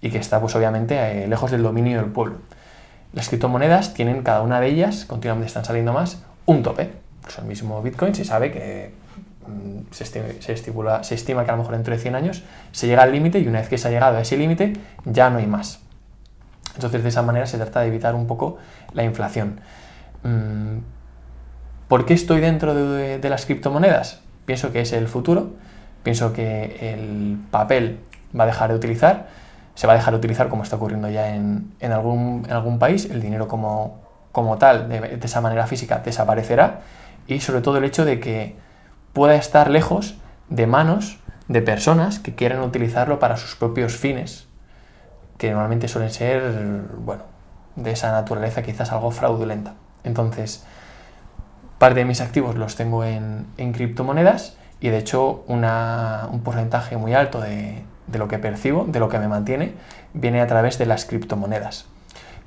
[0.02, 2.38] y que está pues obviamente eh, lejos del dominio del pueblo.
[3.14, 6.92] Las criptomonedas tienen cada una de ellas, continuamente están saliendo más, un tope.
[7.22, 8.94] Pues el mismo Bitcoin se sabe que
[9.48, 10.04] mm, se,
[10.54, 13.40] estima, se estima que a lo mejor dentro de 100 años se llega al límite
[13.40, 14.74] y una vez que se ha llegado a ese límite
[15.06, 15.80] ya no hay más.
[16.76, 18.58] Entonces de esa manera se trata de evitar un poco
[18.94, 19.60] la inflación.
[20.24, 20.80] Mm,
[21.88, 24.22] ¿Por qué estoy dentro de, las criptomonedas?
[24.46, 25.52] Pienso que es el futuro,
[26.04, 28.00] pienso que el papel
[28.38, 29.28] va a dejar de utilizar,
[29.74, 33.22] se va a dejar de utilizar como está ocurriendo ya en, algún, algún, país, el
[33.22, 36.82] dinero como, como tal, de, esa manera física, desaparecerá
[37.28, 38.56] y sobre todo el hecho de que
[39.14, 40.16] pueda estar lejos
[40.50, 44.48] de manos de personas que quieran utilizarlo para sus propios fines,
[45.38, 46.42] que normalmente suelen ser,
[47.00, 47.24] bueno,
[47.76, 49.74] de esa naturaleza quizás algo fraudulenta.
[50.04, 50.66] Entonces,
[51.78, 57.42] parte de mis activos los tengo en, criptomonedas y de hecho un porcentaje muy alto
[57.42, 59.74] de, lo que percibo, de lo que me mantiene,
[60.14, 61.86] viene a través de las criptomonedas.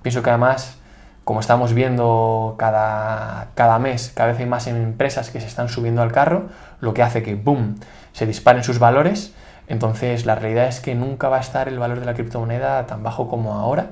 [0.03, 0.79] Pienso que además,
[1.25, 6.03] como estamos viendo cada, cada mes, cada vez hay más empresas que se están subiendo
[6.03, 6.49] al carro,
[6.81, 7.79] lo que hace que, ¡boom!,
[8.13, 9.35] se disparen sus valores.
[9.67, 13.03] Entonces, la realidad es que nunca va a estar el valor de la criptomoneda tan
[13.03, 13.91] bajo como ahora.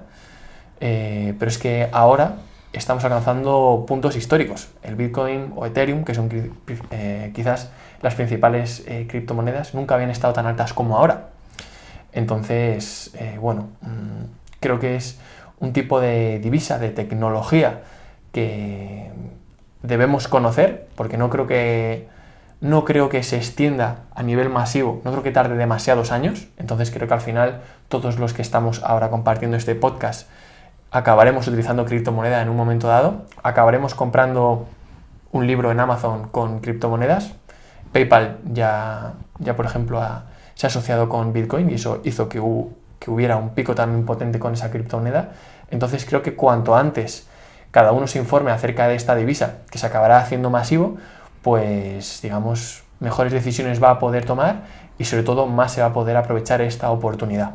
[0.80, 2.37] Eh, pero es que ahora
[2.79, 4.68] estamos alcanzando puntos históricos.
[4.83, 6.29] El Bitcoin o Ethereum, que son
[6.91, 7.70] eh, quizás
[8.03, 11.31] las principales eh, criptomonedas, nunca habían estado tan altas como ahora.
[12.12, 14.24] Entonces, eh, bueno, mm,
[14.61, 15.18] creo que es
[15.59, 17.83] un tipo de divisa, de tecnología
[18.33, 19.11] que
[19.83, 22.09] debemos conocer, porque no creo que
[22.61, 26.91] no creo que se extienda a nivel masivo, no creo que tarde demasiados años, entonces
[26.91, 30.29] creo que al final todos los que estamos ahora compartiendo este podcast
[30.91, 34.66] acabaremos utilizando criptomoneda en un momento dado, acabaremos comprando
[35.32, 37.34] un libro en Amazon con criptomonedas.
[37.93, 40.01] PayPal ya, ya por ejemplo,
[40.55, 42.43] se ha asociado con Bitcoin y eso hizo que,
[42.99, 45.32] que hubiera un pico también potente con esa criptomoneda.
[45.70, 47.26] Entonces creo que cuanto antes
[47.70, 50.97] cada uno se informe acerca de esta divisa, que se acabará haciendo masivo,
[51.43, 54.62] pues digamos, mejores decisiones va a poder tomar
[54.99, 57.53] y sobre todo más se va a poder aprovechar esta oportunidad.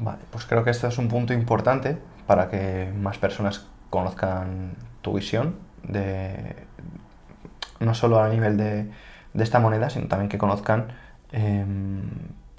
[0.00, 5.14] Vale, pues creo que esto es un punto importante para que más personas conozcan tu
[5.14, 6.56] visión de
[7.80, 8.90] no solo a nivel de,
[9.34, 10.88] esta moneda, sino también que conozcan
[11.32, 12.02] em,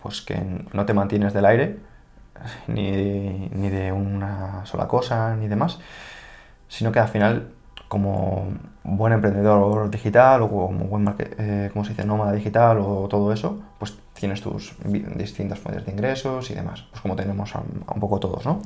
[0.02, 0.42] pues que
[0.74, 1.78] no te mantienes del aire
[2.68, 5.80] ni, ni, de una sola cosa ni demás,
[6.68, 7.50] sino que al final
[7.90, 8.48] como
[8.84, 12.06] buen emprendedor digital o como buen eh, se dice?
[12.06, 14.76] nómada digital o todo eso, pues tienes tus
[15.16, 18.62] distintas fuentes de ingresos y demás, pues como tenemos un poco todos, ¿no?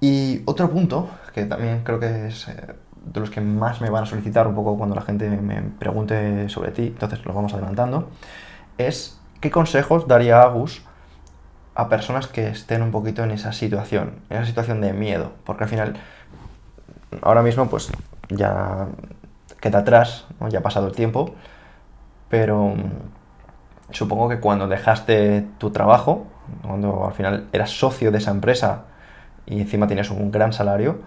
[0.00, 2.74] Y otro punto, que también creo que es eh,
[3.06, 6.48] de los que más me van a solicitar un poco cuando la gente me pregunte
[6.50, 8.10] sobre ti, entonces lo vamos adelantando,
[8.76, 10.82] es qué consejos daría Agus
[11.74, 15.64] a personas que estén un poquito en esa situación, en esa situación de miedo, porque
[15.64, 15.96] al final,
[17.22, 17.90] ahora mismo, pues
[18.28, 18.88] ya
[19.60, 21.34] queda atrás, ya ha pasado el tiempo,
[22.28, 26.26] pero mm, supongo que cuando dejaste tu trabajo,
[26.62, 28.84] cuando al final eras socio de esa empresa
[29.46, 31.00] y encima tienes un gran salario,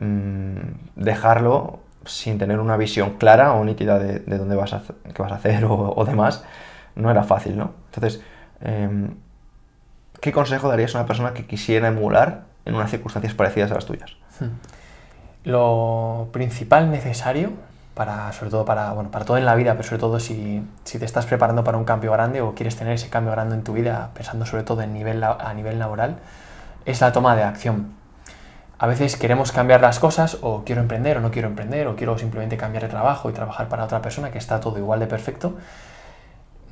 [0.00, 0.56] mm,
[0.96, 4.82] dejarlo sin tener una visión clara o nítida de, dónde vas a,
[5.14, 6.44] qué vas a hacer o, demás,
[6.94, 7.72] no era fácil, ¿no?
[7.92, 8.22] Entonces,
[8.60, 9.14] em,
[10.20, 13.86] ¿qué consejo darías a una persona que quisiera emular en unas circunstancias parecidas a las
[13.86, 14.16] tuyas?
[14.38, 14.79] Hmm.
[15.44, 17.52] Lo principal necesario,
[17.94, 20.98] para, sobre todo para, bueno, para todo en la vida, pero sobre todo si, si,
[20.98, 23.72] te estás preparando para un cambio grande o quieres tener ese cambio grande en tu
[23.72, 26.16] vida, pensando sobre todo en nivel, a nivel laboral,
[26.84, 28.00] es la toma de acción.
[28.78, 32.16] A veces queremos cambiar las cosas o quiero emprender o no quiero emprender o quiero
[32.16, 35.58] simplemente cambiar de trabajo y trabajar para otra persona que está todo igual de perfecto.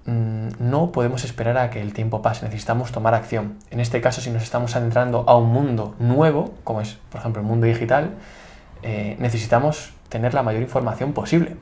[0.07, 3.59] Mm, no podemos esperar a que el tiempo pase, necesitamos tomar acción.
[3.71, 7.43] En este caso, si nos estamos adentrando a un mundo nuevo, como es, por ejemplo,
[7.43, 8.13] el mundo digital,
[8.83, 11.57] eh, necesitamos tener la mayor información posible.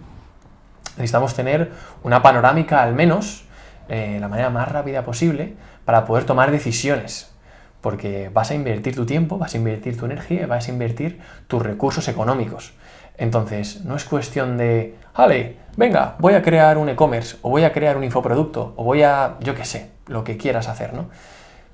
[0.97, 3.45] Necesitamos tener una panorámica al menos,
[3.89, 5.55] eh, la manera más rápida posible,
[5.85, 7.33] para poder tomar decisiones.
[7.81, 11.63] Porque vas a invertir tu tiempo, vas a invertir tu energía, vas a invertir tus
[11.63, 12.73] recursos económicos.
[13.19, 17.73] Entonces, no es cuestión de, vale, venga, voy a crear un e-commerce, o voy a
[17.73, 21.09] crear un infoproducto, o voy a, yo qué sé, lo que quieras hacer, ¿no?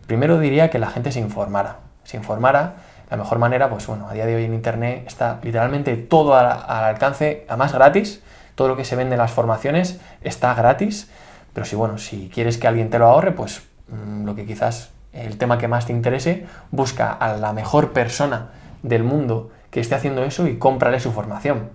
[0.07, 1.78] Primero diría que la gente se informara.
[2.05, 2.74] Se informara
[3.12, 6.48] la mejor manera, pues bueno, a día de hoy en Internet está literalmente todo al,
[6.66, 8.22] alcance, además gratis,
[8.54, 11.10] todo lo que se vende en las formaciones está gratis,
[11.52, 14.92] pero si bueno, si quieres que alguien te lo ahorre, pues mm, lo que quizás
[15.12, 18.48] el tema que más te interese, busca a la mejor persona
[18.82, 21.68] del mundo que esté haciendo eso y cómprale su formación.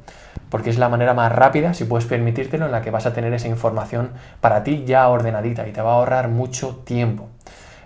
[0.49, 3.31] Porque es la manera más rápida, si puedes permitírtelo, en la que vas a tener
[3.33, 4.09] esa información
[4.41, 7.27] para ti ya ordenadita y te va a ahorrar mucho tiempo.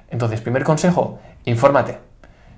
[0.10, 2.11] Entonces, primer consejo, infórmate.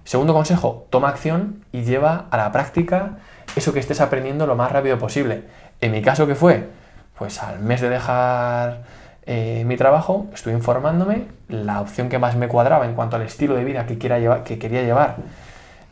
[0.04, 3.18] Segundo consejo, toma acción y lleva a la práctica
[3.56, 5.44] eso que estés aprendiendo lo más rápido posible.
[5.82, 6.70] En mi caso, ¿qué fue?
[7.18, 8.84] Pues al mes de dejar
[9.26, 13.56] eh, mi trabajo, estuve informándome, la opción que más me cuadraba en cuanto al estilo
[13.56, 15.18] de vida que, quiera que quería llevar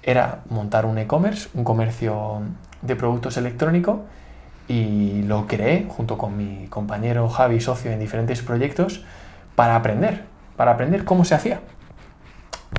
[0.04, 2.42] era montar un e-commerce, un comercio
[2.82, 4.00] de productos electrónicos
[4.68, 9.04] y lo creé junto con mi compañero Javi, socio en diferentes proyectos,
[9.56, 10.24] para aprender,
[10.58, 11.60] para aprender cómo se hacía.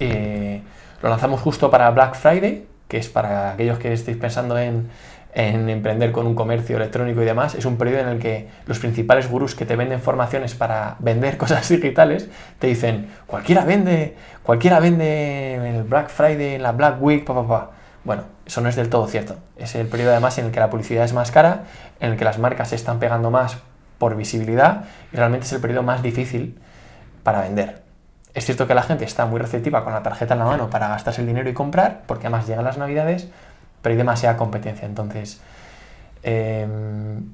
[0.00, 0.62] Eh,
[1.02, 4.88] lo lanzamos justo para Black Friday, que es para aquellos que estéis pensando en,
[5.34, 8.78] en emprender con un comercio electrónico y demás, es un periodo en el que los
[8.78, 12.28] principales gurús que te venden formaciones para vender cosas digitales
[12.58, 17.70] te dicen, cualquiera vende, cualquiera vende en el Black Friday, la Black Week, pa, pa,
[18.04, 19.36] Bueno, eso no es del todo cierto.
[19.56, 21.64] Es el periodo además en el que la publicidad es más cara,
[22.00, 23.58] en el que las marcas se están pegando más
[23.98, 26.58] por visibilidad y realmente es el periodo más difícil
[27.22, 27.81] para vender.
[28.34, 30.88] Es cierto que la gente está muy receptiva con la tarjeta en la mano para
[30.88, 33.28] gastarse el dinero y comprar, porque además llegan las navidades,
[33.82, 34.86] pero hay demasiada competencia.
[34.86, 35.40] Entonces,
[36.22, 37.32] em,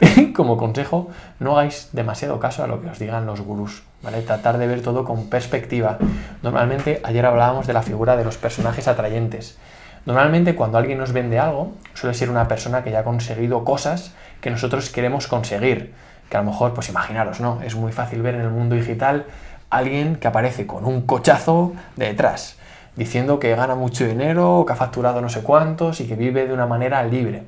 [0.34, 4.22] como consejo, no hagáis demasiado caso a lo que os digan los gurús, ¿vale?
[4.22, 5.98] Tratar de ver todo con perspectiva.
[6.42, 9.58] Normalmente, ayer hablábamos de la figura de los personajes atrayentes.
[10.06, 14.14] Normalmente, cuando alguien nos vende algo, suele ser una persona que ya ha conseguido cosas
[14.40, 15.92] que nosotros queremos conseguir.
[16.30, 17.60] Que a lo mejor, pues imaginaros, ¿no?
[17.62, 19.26] Es muy fácil ver en el mundo digital
[19.70, 22.58] alguien que aparece con un cochazo detrás
[22.98, 26.52] diciendo que gana mucho dinero, que ha facturado no sé cuántos y que vive de
[26.52, 27.44] una manera libre.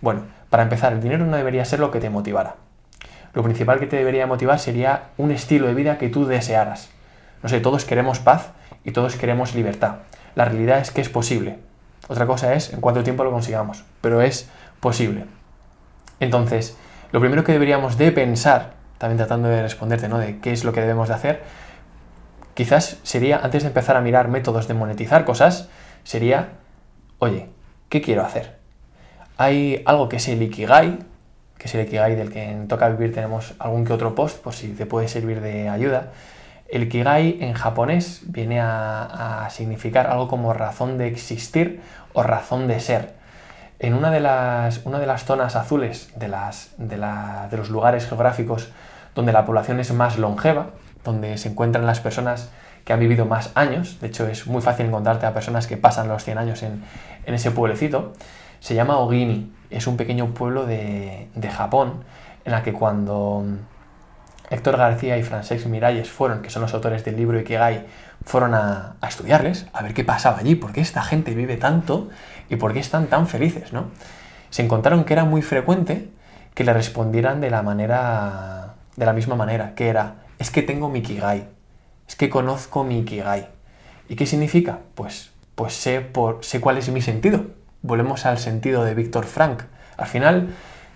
[0.00, 2.54] Bueno, para empezar, el dinero no debería ser lo que te motivara.
[3.34, 6.90] Lo principal que te debería motivar sería un estilo de vida que tú desearas.
[7.42, 8.50] No sé, todos queremos paz
[8.84, 9.96] y todos queremos libertad.
[10.36, 11.58] La realidad es que es posible.
[12.06, 14.48] Otra cosa es en cuánto tiempo lo consigamos, pero es
[14.78, 15.24] posible.
[16.20, 16.76] Entonces,
[17.10, 20.18] lo primero que deberíamos de pensar, también tratando de responderte, ¿no?
[20.18, 21.42] De qué es lo que debemos de hacer,
[22.54, 25.68] quizás sería, antes de empezar a mirar métodos de monetizar cosas,
[26.04, 26.50] sería,
[27.18, 27.48] oye,
[27.88, 28.58] ¿qué quiero hacer?
[29.38, 31.00] Hay algo que es el Ikigai,
[31.58, 34.52] que es el Ikigai del que en Toca Vivir tenemos algún que otro post, por
[34.52, 36.12] si te puede servir de ayuda.
[36.68, 41.80] El Ikigai en japonés viene a, significar algo como razón de existir
[42.12, 43.14] o razón de ser.
[43.80, 46.98] En una de las, una de las zonas azules de, las, de,
[47.50, 48.70] de los lugares geográficos
[49.14, 50.70] donde la población es más longeva,
[51.04, 52.50] donde se encuentran las personas
[52.84, 56.08] que han vivido más años, de hecho es muy fácil encontrarte a personas que pasan
[56.08, 56.82] los 100 años en,
[57.26, 58.12] ese pueblecito,
[58.60, 62.04] se llama Ogini, es un pequeño pueblo de, Japón
[62.44, 63.44] en la que cuando
[64.50, 67.86] Héctor García y Francesc Miralles fueron, que son los autores del libro Ikigai,
[68.24, 72.08] fueron a, a, estudiarles, a ver qué pasaba allí, por qué esta gente vive tanto
[72.48, 73.86] y por qué están tan felices, ¿no?
[74.50, 76.10] Se encontraron que era muy frecuente
[76.54, 78.61] que le respondieran de la manera,
[78.96, 81.48] de la misma manera, que era, es que tengo mi Ikigai,
[82.08, 83.48] es que conozco mi Ikigai.
[84.08, 84.80] ¿Y qué significa?
[84.94, 87.46] Pues, pues sé, por, sé cuál es mi sentido.
[87.82, 89.62] Volvemos al sentido de Víctor Frank.
[89.96, 90.54] Al final,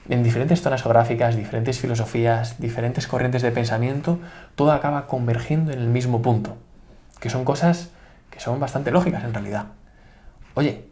[0.09, 4.19] en diferentes zonas geográficas, diferentes filosofías, diferentes corrientes de pensamiento,
[4.55, 6.57] todo acaba convergiendo en el mismo punto,
[7.21, 7.91] que son cosas
[8.31, 9.67] que son bastante lógicas en realidad.
[10.55, 10.85] Oye,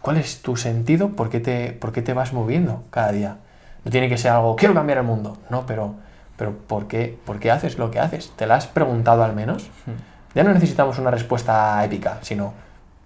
[0.00, 1.10] ¿cuál es tu sentido?
[1.10, 3.36] ¿Por qué te, por qué te vas moviendo cada día?
[3.84, 5.94] No tiene que ser algo, quiero cambiar el mundo, no, pero
[6.40, 8.30] pero ¿por qué, ¿por qué haces lo que haces?
[8.34, 9.64] ¿Te lo has preguntado al menos?
[9.84, 10.00] Hmm.
[10.34, 12.54] Ya no necesitamos una respuesta épica, sino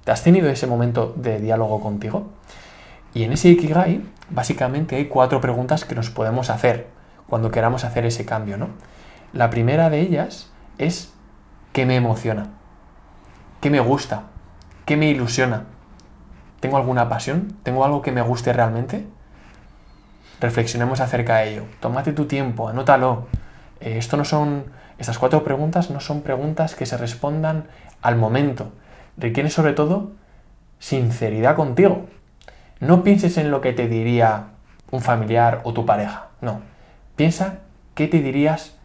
[0.04, 2.28] ¿te has tenido ese momento de diálogo contigo?
[3.12, 6.86] Y en ese Ikigai, básicamente hay cuatro preguntas que nos podemos hacer
[7.28, 8.68] cuando queramos hacer ese cambio, ¿no?
[9.32, 11.12] La primera de ellas es
[11.72, 12.50] ¿qué me emociona?
[13.60, 14.26] ¿Qué me gusta?
[14.84, 15.64] ¿Qué me ilusiona?
[16.60, 17.56] ¿Tengo alguna pasión?
[17.64, 19.08] ¿Tengo algo que me guste realmente?
[20.40, 21.64] Reflexionemos acerca de ello.
[21.80, 23.26] Tómate tu tiempo, anótalo.
[23.80, 24.64] Eh, esto no son,
[24.98, 27.66] estas cuatro preguntas no son preguntas que se respondan
[28.02, 28.72] al momento.
[29.16, 30.12] Requieren sobre todo
[30.78, 32.06] sinceridad contigo.
[32.80, 34.48] No pienses en lo que te diría
[34.90, 36.28] un familiar o tu pareja.
[36.40, 36.60] No.
[37.16, 37.60] Piensa
[37.94, 38.76] qué te dirías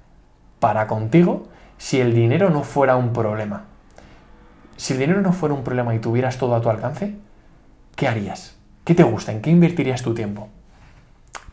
[0.60, 1.48] para contigo
[1.78, 3.66] si el dinero no fuera un problema.
[4.78, 7.16] Si el dinero no fuera un problema y tuvieras todo a tu alcance,
[7.96, 8.58] ¿qué harías?
[8.86, 9.32] ¿Qué te gusta?
[9.32, 10.50] ¿En qué invertirías tu tiempo?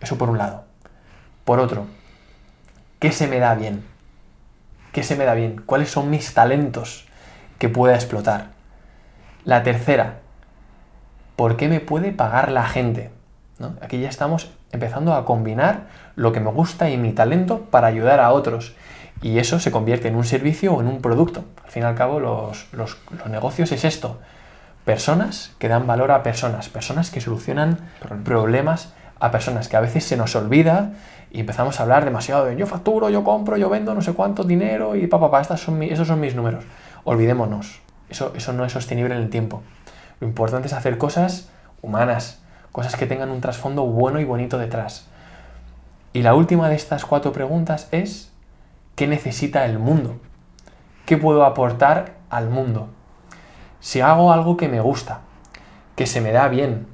[0.00, 0.64] Eso por un lado.
[1.44, 1.86] Por otro,
[2.98, 3.84] ¿qué se me da bien?
[4.92, 5.62] ¿Qué se me da bien?
[5.64, 7.06] ¿Cuáles son mis talentos
[7.58, 8.48] que pueda explotar?
[9.44, 10.20] La tercera,
[11.36, 13.10] ¿por qué me puede pagar la gente?
[13.80, 18.20] Aquí ya estamos empezando a combinar lo que me gusta y mi talento para ayudar
[18.20, 18.74] a otros.
[19.22, 21.44] Y eso se convierte en un servicio o en un producto.
[21.64, 24.18] Al fin y al cabo, los, los negocios es esto.
[24.84, 27.78] Personas que dan valor a personas, personas que solucionan
[28.24, 30.92] problemas a personas, que a veces se nos olvida
[31.30, 34.44] y empezamos a hablar demasiado de yo facturo, yo compro, yo vendo no sé cuánto
[34.44, 36.64] dinero y papá, pa, pa, esos son mis números.
[37.04, 39.62] Olvidémonos, eso, eso no es sostenible en el tiempo.
[40.20, 41.50] Lo importante es hacer cosas
[41.82, 42.42] humanas,
[42.72, 45.08] cosas que tengan un trasfondo bueno y bonito detrás.
[46.12, 48.32] Y la última de estas cuatro preguntas es,
[48.94, 50.16] ¿qué necesita el mundo?
[51.04, 52.88] ¿Qué puedo aportar al mundo?
[53.80, 55.20] Si hago algo que me gusta,
[55.94, 56.86] que se me da bien,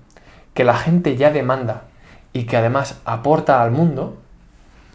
[0.54, 1.84] que la gente ya demanda
[2.33, 4.18] y que además aporta al mundo,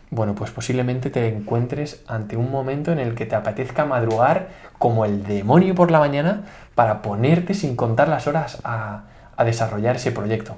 [0.09, 4.47] bueno, pues posiblemente te encuentres ante un momento en el que te apetezca madrugar
[4.79, 6.43] como el demonio por la mañana
[6.75, 9.03] para ponerte sin contar las horas a,
[9.43, 10.57] desarrollar ese proyecto.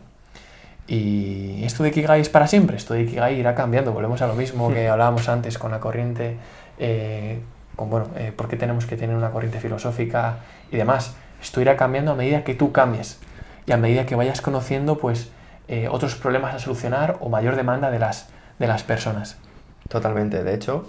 [0.87, 4.35] Y esto de Kigai es para siempre, esto de Kigai irá cambiando, volvemos a lo
[4.35, 6.37] mismo que hablábamos antes con la corriente,
[6.77, 7.41] eh,
[7.75, 10.37] con bueno, eh, por qué tenemos que tener una corriente filosófica
[10.71, 11.15] y demás.
[11.41, 13.19] Esto irá cambiando a medida que tú cambies
[13.65, 15.29] y a medida que vayas conociendo pues
[15.71, 19.37] eh, otros problemas a solucionar o mayor demanda de las, de las personas.
[19.87, 20.43] Totalmente.
[20.43, 20.87] De hecho,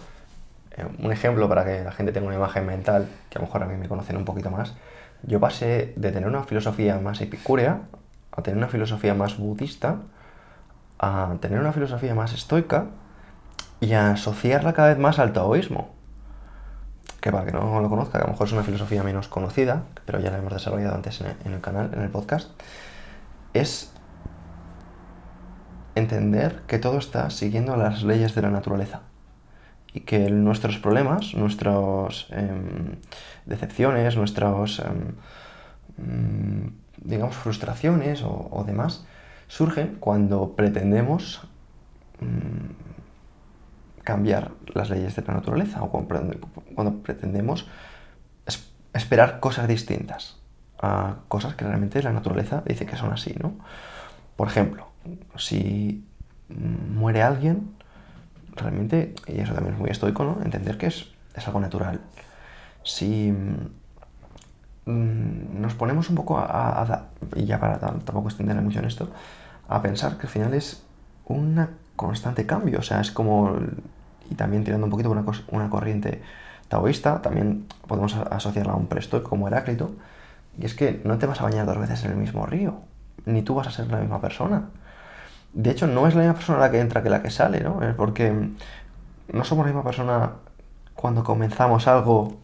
[0.70, 3.62] eh, un ejemplo para que la gente tenga una imagen mental, que a lo mejor
[3.62, 4.74] a mí me conocen un poquito más,
[5.22, 7.82] yo pasé de tener una filosofía más epicúrea
[8.32, 9.96] a tener una filosofía más budista,
[10.98, 12.86] a tener una filosofía más estoica
[13.80, 15.90] y a asociarla cada vez más al taoísmo.
[17.20, 19.82] Que para que no lo conozca, que a lo mejor es una filosofía menos conocida,
[20.06, 22.48] pero ya la hemos desarrollado antes en el canal, en el podcast,
[23.52, 23.92] es
[25.94, 29.02] entender que todo está siguiendo las leyes de la naturaleza
[29.92, 32.96] y que nuestros problemas, nuestras em,
[33.46, 35.14] decepciones, nuestras, em,
[35.96, 36.68] mm,
[36.98, 39.04] digamos, frustraciones o, demás,
[39.48, 41.42] surgen cuando pretendemos
[42.20, 47.66] mm, cambiar las leyes de la naturaleza o cuando pretendemos
[48.92, 50.40] esperar cosas distintas
[50.80, 53.54] a cosas que realmente la naturaleza dice que son así, ¿no?
[54.36, 54.89] Por ejemplo,
[55.36, 56.04] si
[56.48, 57.70] muere alguien,
[58.56, 60.38] realmente, y eso también es muy estoico, ¿no?
[60.44, 61.06] Entender que es,
[61.46, 62.00] algo natural.
[62.82, 63.32] Si
[64.86, 69.10] mm, nos ponemos un poco a, y ya para tampoco extenderme mucho en esto,
[69.68, 70.82] a pensar que al final es
[71.26, 73.56] un constante cambio, o sea, es como,
[74.28, 76.22] y también tirando un poquito una, corriente
[76.68, 79.92] taoísta, también podemos asociarla a un presto como Heráclito,
[80.58, 82.80] y es que no te vas a bañar dos veces en el mismo río,
[83.24, 84.68] ni tú vas a ser la misma persona
[85.52, 87.82] de hecho, no es la misma persona la que entra que la que sale, ¿no?
[87.82, 88.32] Es porque
[89.32, 90.32] no somos la misma persona
[90.94, 92.38] cuando comenzamos algo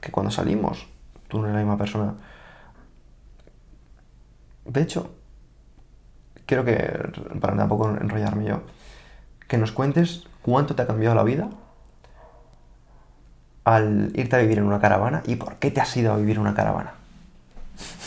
[0.00, 0.86] que cuando salimos.
[1.28, 2.14] Tú no eres la misma persona.
[4.64, 5.10] De hecho,
[6.46, 6.76] quiero que,
[7.40, 8.62] para tampoco enrollarme yo,
[9.48, 11.48] que nos cuentes cuánto te ha cambiado la vida
[13.64, 16.36] al irte a vivir en una caravana y por qué te has ido a vivir
[16.36, 16.94] en una caravana.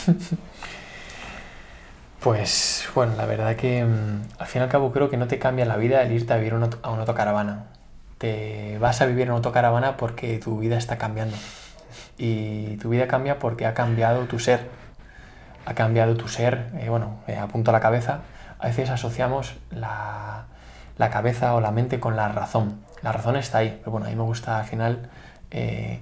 [2.26, 5.38] Pues bueno, la verdad que mm, al fin y al cabo creo que no te
[5.38, 6.70] cambia la vida el irte a vivir a una
[7.02, 7.66] autocaravana.
[8.18, 11.38] Te vas a vivir en autocaravana porque tu vida está cambiando.
[12.18, 14.68] Y tu vida cambia porque ha cambiado tu ser.
[15.68, 18.22] Ha cambiado tu ser, eh, bueno, eh, apunto a la cabeza.
[18.58, 20.48] A veces asociamos la,
[20.98, 22.80] cabeza o la mente con la razón.
[23.04, 25.12] La razón está ahí, pero bueno, a mí me gusta al final
[25.52, 26.00] eh,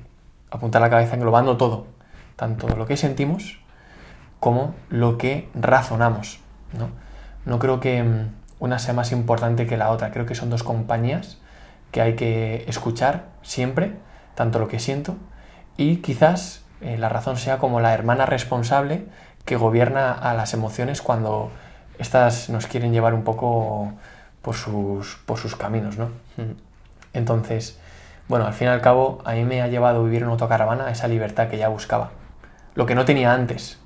[0.51, 1.87] apuntar la cabeza englobando todo.
[2.37, 3.57] Tanto lo que sentimos
[4.43, 6.41] como lo que razonamos.
[6.77, 6.89] ¿no?
[7.45, 10.63] no creo que mm, una sea más importante que la otra, creo que son dos
[10.63, 11.37] compañías
[11.91, 13.93] que hay que escuchar siempre,
[14.35, 15.15] tanto lo que siento,
[15.77, 19.05] y quizás eh, la razón sea como la hermana responsable
[19.45, 21.49] que gobierna a las emociones cuando
[21.97, 23.93] éstas nos quieren llevar un poco
[24.41, 25.97] por sus, por sus caminos.
[25.97, 26.09] ¿no?
[27.13, 27.79] Entonces,
[28.27, 30.91] bueno, al fin y al cabo, a mí me ha llevado a vivir en autocaravana
[30.91, 32.11] esa libertad que ya buscaba.
[32.75, 33.79] Lo que no tenía antes,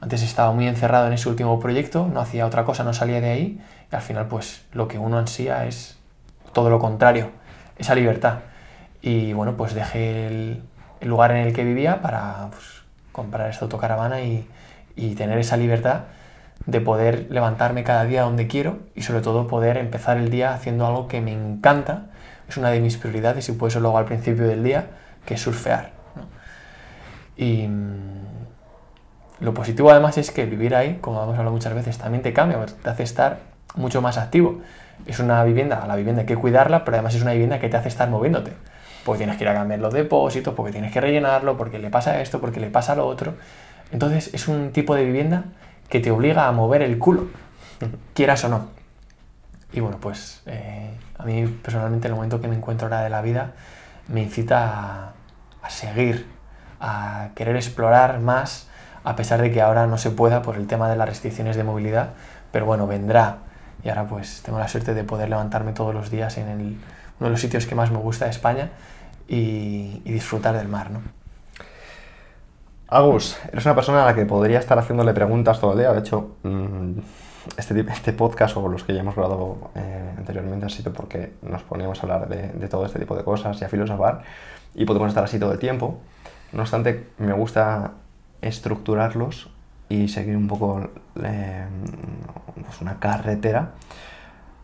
[0.00, 3.30] antes estaba muy encerrado en ese último proyecto, no hacía otra cosa, no salía de
[3.30, 5.98] ahí y al final pues lo que uno ansía es
[6.52, 7.30] todo lo contrario,
[7.78, 8.40] esa libertad.
[9.02, 10.62] Y bueno, pues dejé el,
[11.00, 12.82] lugar en el que vivía para pues,
[13.12, 14.46] comprar esta autocaravana y,
[14.96, 16.02] y tener esa libertad
[16.66, 20.86] de poder levantarme cada día donde quiero y sobre todo poder empezar el día haciendo
[20.86, 22.06] algo que me encanta,
[22.48, 24.86] es una de mis prioridades y por eso luego al principio del día,
[25.24, 25.90] que es surfear.
[27.36, 27.68] Y
[29.40, 32.64] lo positivo además es que vivir ahí, como hemos hablado muchas veces, también te cambia,
[32.66, 33.38] te hace estar
[33.74, 34.60] mucho más activo.
[35.06, 37.76] Es una vivienda, la vivienda hay que cuidarla, pero además es una vivienda que te
[37.76, 38.52] hace estar moviéndote.
[39.04, 42.20] Porque tienes que ir a cambiar los depósitos, porque tienes que rellenarlo, porque le pasa
[42.20, 43.34] esto, porque le pasa lo otro.
[43.92, 45.44] Entonces es un tipo de vivienda
[45.88, 47.28] que te obliga a mover el culo,
[48.14, 48.68] quieras o no.
[49.72, 53.22] Y bueno, pues eh, a mí personalmente el momento que me encuentro ahora de la
[53.22, 53.52] vida
[54.08, 55.12] me incita
[55.62, 56.26] a seguir
[56.80, 58.67] a querer explorar más,
[59.08, 61.64] a pesar de que ahora no se pueda por el tema de las restricciones de
[61.64, 62.10] movilidad,
[62.52, 63.38] pero bueno, vendrá.
[63.82, 67.30] Y ahora pues tengo la suerte de poder levantarme todos los días en uno de
[67.30, 68.68] los sitios que más me gusta de España
[69.26, 71.00] y, disfrutar del mar, ¿no?
[72.88, 75.90] Agus, eres una persona a la que podría estar haciéndole preguntas todo el día.
[75.94, 76.98] De hecho, mm,
[77.56, 81.62] este, este podcast o los que ya hemos grabado eh, anteriormente han sido porque nos
[81.62, 84.20] poníamos a hablar de, de, todo este tipo de cosas y a filosofar
[84.74, 85.98] y podemos estar así todo el tiempo.
[86.52, 87.92] No obstante, me gusta
[88.42, 89.50] estructurarlos
[89.88, 90.90] y seguir un poco
[91.22, 91.66] eh,
[92.64, 93.72] pues una carretera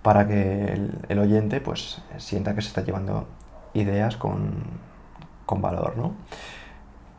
[0.03, 3.27] para que el, oyente pues sienta que se está llevando
[3.73, 4.53] ideas con,
[5.47, 5.97] con valor.
[5.97, 6.15] ¿no?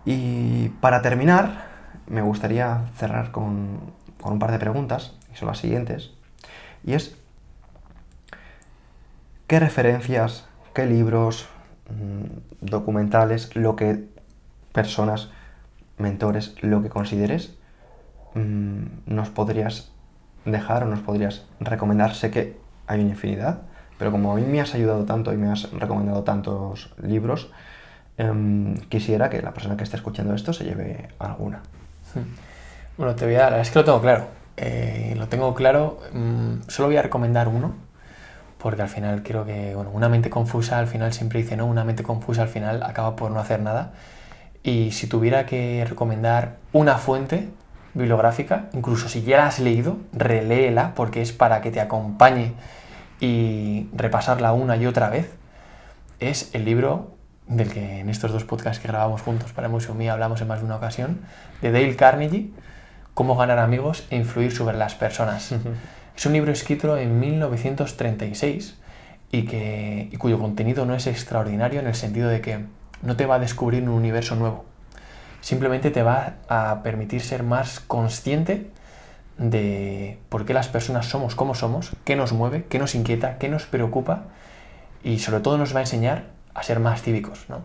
[0.05, 1.65] Y para terminar,
[2.07, 3.79] me gustaría cerrar con,
[4.21, 6.11] con un par de preguntas, y son las siguientes,
[6.83, 7.17] y es,
[9.47, 11.47] ¿qué referencias, qué libros,
[11.89, 14.07] mm, documentales, lo que
[14.71, 15.29] personas,
[15.97, 17.55] mentores, lo que consideres,
[18.33, 19.91] mm, nos podrías
[20.45, 22.13] dejar o nos podrías recomendar?
[22.15, 23.61] Sé que hay una infinidad,
[23.97, 27.51] pero como a mí me has ayudado tanto y me has recomendado tantos libros,
[28.17, 31.61] em, quisiera que la persona que esté escuchando esto se lleve alguna.
[32.97, 34.27] Bueno, te voy a dar, es que lo tengo claro.
[34.57, 37.73] Eh, lo tengo claro, mm, solo voy a recomendar uno,
[38.57, 41.83] porque al final creo que, bueno, una mente confusa al final siempre dice no, una
[41.83, 43.93] mente confusa al final acaba por no hacer nada.
[44.65, 47.49] Y si tuviera que recomendar una fuente
[47.93, 52.53] bibliográfica, incluso si ya la has leído, reléela porque es para que te acompañe
[53.19, 55.35] y repasarla una y otra vez,
[56.19, 57.11] es el libro
[57.47, 60.61] del que en estos dos podcasts que grabamos juntos para Museo Mía hablamos en más
[60.61, 61.19] de una ocasión,
[61.61, 62.49] de Dale Carnegie,
[63.13, 65.53] Cómo ganar amigos e influir sobre las personas.
[66.17, 68.75] Es un libro escrito en 1936
[69.31, 72.65] y, que, y cuyo contenido no es extraordinario en el sentido de que
[73.01, 74.65] no te va a descubrir un universo nuevo.
[75.41, 78.71] Simplemente te va a permitir ser más consciente
[79.37, 83.49] de por qué las personas somos como somos, qué nos mueve, qué nos inquieta, qué
[83.49, 84.23] nos preocupa
[85.03, 87.45] y sobre todo nos va a enseñar a ser más cívicos.
[87.49, 87.61] ¿no?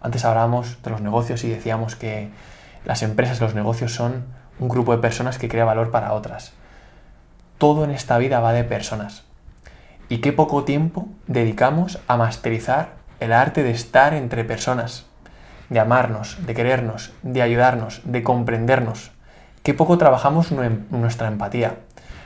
[0.00, 2.30] Antes hablábamos de los negocios y decíamos que
[2.84, 4.24] las empresas, los negocios son
[4.58, 6.52] un grupo de personas que crea valor para otras.
[7.58, 9.24] Todo en esta vida va de personas.
[10.08, 15.06] Y qué poco tiempo dedicamos a masterizar el arte de estar entre personas,
[15.68, 19.12] de amarnos, de querernos, de ayudarnos, de comprendernos.
[19.62, 21.76] Qué poco trabajamos nuestra empatía.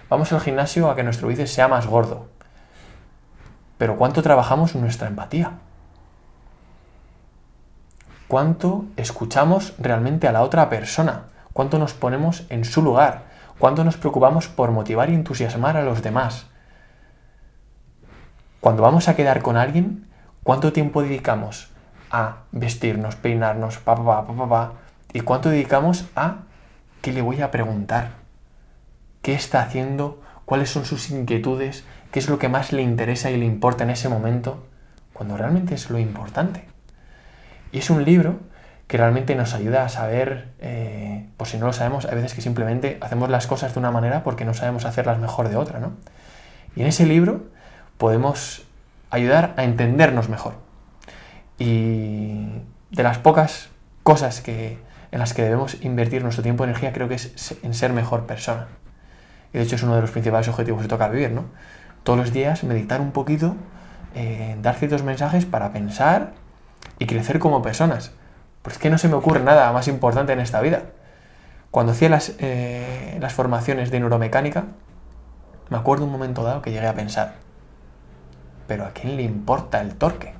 [0.08, 2.28] Vamos al gimnasio a que nuestro bíceps sea más gordo.
[3.76, 5.52] Pero ¿cuánto trabajamos nuestra empatía?
[8.28, 11.24] ¿Cuánto escuchamos realmente a la otra persona?
[11.52, 13.24] ¿Cuánto nos ponemos en su lugar?
[13.58, 16.46] ¿Cuánto nos preocupamos por motivar y entusiasmar a los demás?
[18.60, 20.08] Cuando vamos a quedar con alguien,
[20.44, 21.70] ¿Cuánto tiempo dedicamos
[22.10, 24.72] a vestirnos, peinarnos, pa, pa, pa, pa,
[25.14, 26.42] ¿Y cuánto dedicamos a
[27.00, 28.10] qué le voy a preguntar?
[29.22, 30.20] ¿Qué está haciendo?
[30.44, 31.84] ¿Cuáles son sus inquietudes?
[32.12, 34.66] ¿Qué es lo que más le interesa y le importa en ese momento?
[35.14, 36.66] Cuando realmente es lo importante.
[37.72, 38.40] Y es un libro
[38.86, 42.42] que realmente nos ayuda a saber, eh, por si no lo sabemos, hay veces que
[42.42, 45.94] simplemente hacemos las cosas de una manera porque no sabemos hacerlas mejor de otra, ¿no?
[46.76, 47.46] Y en ese libro
[47.96, 48.66] podemos
[49.16, 50.54] ayudar a entendernos mejor.
[51.58, 53.70] Y de las pocas
[54.02, 54.78] cosas que,
[55.12, 58.26] en las que debemos invertir nuestro tiempo y energía creo que es en ser mejor
[58.26, 58.68] persona.
[59.52, 61.44] Y de hecho es uno de los principales objetivos que toca vivir, ¿no?
[62.02, 63.56] Todos los días meditar un poquito,
[64.14, 66.32] eh, dar ciertos mensajes para pensar
[66.98, 68.12] y crecer como personas.
[68.62, 70.82] Pues es que no se me ocurre nada más importante en esta vida.
[71.70, 74.64] Cuando hacía las, eh, las formaciones de neuromecánica,
[75.70, 77.34] me acuerdo un momento dado que llegué a pensar,
[78.66, 80.34] pero ¿a quién le importa el torque?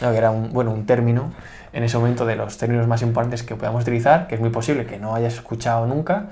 [0.00, 1.32] No, que era un, bueno, un término
[1.72, 4.86] en ese momento de los términos más importantes que podamos utilizar, que es muy posible
[4.86, 6.26] que no hayas escuchado nunca,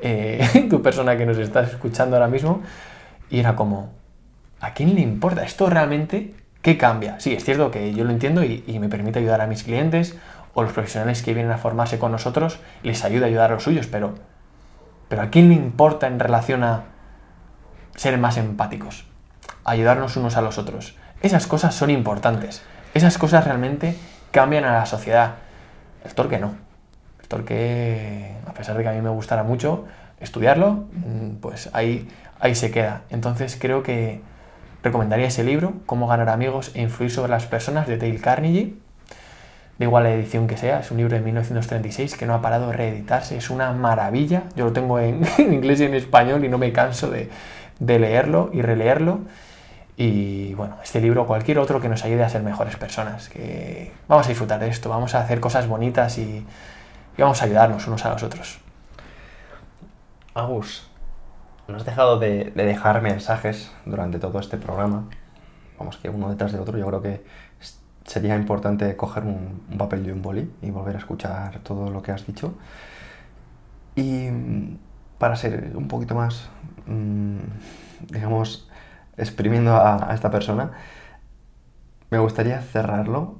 [0.00, 2.62] eh, tu persona que nos estás escuchando ahora mismo,
[3.28, 3.90] y era como,
[4.60, 5.42] ¿a quién le importa?
[5.42, 7.18] ¿Esto realmente qué cambia?
[7.20, 10.16] Sí, es cierto que yo lo entiendo y, y me permite ayudar a mis clientes
[10.54, 13.64] o los profesionales que vienen a formarse con nosotros, les ayuda a ayudar a los
[13.64, 14.14] suyos, pero,
[15.08, 16.84] pero ¿a quién le importa en relación a
[17.94, 19.04] ser más empáticos?
[19.66, 20.96] Ayudarnos unos a los otros.
[21.20, 22.62] Esas cosas son importantes.
[22.94, 23.96] Esas cosas realmente
[24.30, 25.34] cambian a la sociedad.
[26.04, 26.54] El torque no.
[27.20, 29.84] El torque, a pesar de que a mí me gustara mucho
[30.20, 33.02] estudiarlo, mm, pues ahí, ahí se queda.
[33.10, 34.20] Entonces creo que
[34.82, 38.74] recomendaría ese libro, Cómo ganar amigos e influir sobre las personas, de Dale Carnegie.
[39.78, 42.68] De igual la edición que sea, es un libro de 1936 que no ha parado
[42.68, 44.44] de reeditarse, es una maravilla.
[44.54, 47.28] Yo lo tengo en, inglés y en español y no me canso de,
[47.78, 49.20] de leerlo y releerlo.
[49.96, 53.92] Y bueno, este libro o cualquier otro que nos ayude a ser mejores personas, que
[54.08, 56.44] vamos a disfrutar de esto, vamos a hacer cosas bonitas y,
[57.16, 58.58] vamos a ayudarnos unos a los otros.
[60.34, 60.90] Agus,
[61.66, 65.08] no has dejado de, de dejar mensajes durante todo este programa.
[65.78, 67.24] Vamos, que uno detrás del otro, yo creo que
[68.04, 72.02] sería importante coger un, un papel y un boli y volver a escuchar todo lo
[72.02, 72.54] que has dicho.
[73.94, 74.76] Y mm,
[75.18, 76.48] para ser un poquito más,
[76.86, 77.38] mm,
[78.10, 78.65] digamos,
[79.16, 80.72] exprimiendo a, esta persona,
[82.10, 83.36] me gustaría cerrarlo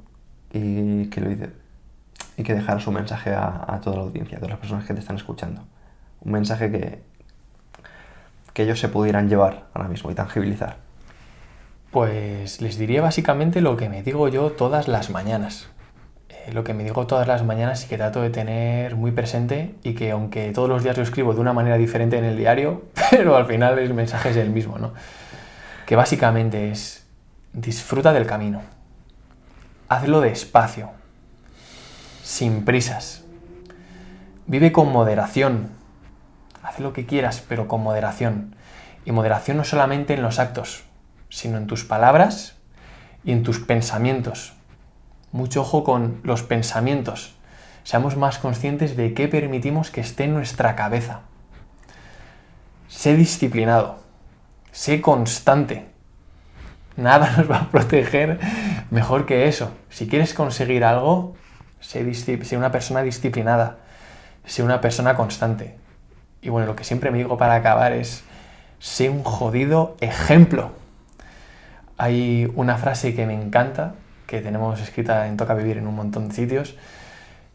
[0.52, 4.50] y que, lo, y que dejaras un mensaje a, a toda la audiencia, a todas
[4.50, 5.62] las personas que te están escuchando.
[6.20, 7.02] Un mensaje que,
[8.56, 10.76] que ellos se pudieran llevar ahora mismo y tangibilizar.
[11.90, 15.68] Pues les diría básicamente lo que me digo yo todas las mañanas.
[16.30, 19.74] Eh, lo que me digo todas las mañanas y que trato de tener muy presente
[19.82, 22.82] y que aunque todos los días lo escribo de una manera diferente en el diario,
[23.10, 24.94] pero al final el mensaje es el mismo, ¿no?
[25.86, 27.06] Que básicamente es
[27.52, 28.60] disfruta del camino.
[29.88, 30.90] Hazlo despacio,
[32.22, 33.24] sin prisas.
[34.46, 35.70] Vive con moderación.
[36.62, 38.56] Haz lo que quieras, pero con moderación.
[39.04, 40.82] Y moderación no solamente en los actos,
[41.28, 42.56] sino en tus palabras
[43.24, 44.54] y en tus pensamientos.
[45.30, 47.36] Mucho ojo con los pensamientos.
[47.84, 51.20] Seamos más conscientes de qué permitimos que esté en nuestra cabeza.
[52.88, 54.05] Sé disciplinado.
[54.76, 55.86] Sé constante.
[56.98, 58.38] Nada nos va a proteger
[58.90, 59.70] mejor que eso.
[59.88, 61.34] Si quieres conseguir algo,
[61.80, 62.04] sé,
[62.58, 63.78] una persona disciplinada.
[64.44, 65.76] Sé una persona constante.
[66.42, 68.22] Y bueno, lo que siempre me digo para acabar es,
[68.78, 70.72] sé un jodido ejemplo.
[71.96, 73.94] Hay una frase que me encanta,
[74.26, 76.76] que tenemos escrita en Toca Vivir en un montón de sitios,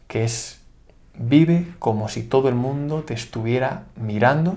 [0.08, 0.60] que es,
[1.14, 4.56] vive como si todo el mundo te estuviera mirando,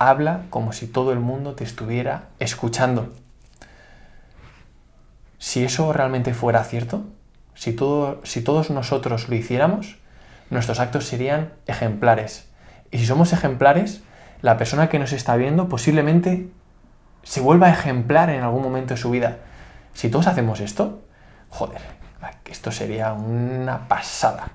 [0.00, 3.12] habla como si todo el mundo te estuviera escuchando.
[5.38, 7.04] Si eso realmente fuera cierto,
[7.54, 9.98] si, todo, si todos nosotros lo hiciéramos,
[10.48, 12.48] nuestros actos serían ejemplares.
[12.90, 14.02] Y si somos ejemplares,
[14.42, 16.48] la persona que nos está viendo posiblemente
[17.22, 19.38] se vuelva ejemplar en algún momento de su vida.
[19.92, 21.02] Si todos hacemos esto,
[21.50, 21.80] joder,
[22.50, 24.48] esto sería una pasada.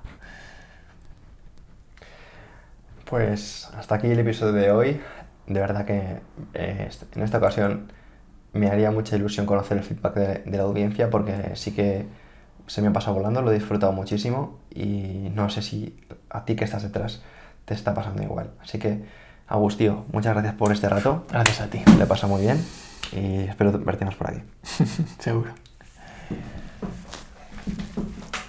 [3.06, 5.00] Pues hasta aquí el episodio de hoy.
[5.46, 6.20] De verdad que
[6.54, 7.92] eh, en esta ocasión
[8.52, 12.06] me haría mucha ilusión conocer el feedback de, de la audiencia porque sí que
[12.66, 16.00] se me ha pasado volando, lo he disfrutado muchísimo y no sé si
[16.30, 17.22] a ti que estás detrás
[17.64, 18.50] te está pasando igual.
[18.60, 19.04] Así que,
[19.46, 21.24] Agustío, muchas gracias por este rato.
[21.30, 21.82] Gracias a ti.
[21.98, 22.64] Le pasa muy bien
[23.12, 24.42] y espero verte más por aquí.
[25.18, 25.50] Seguro.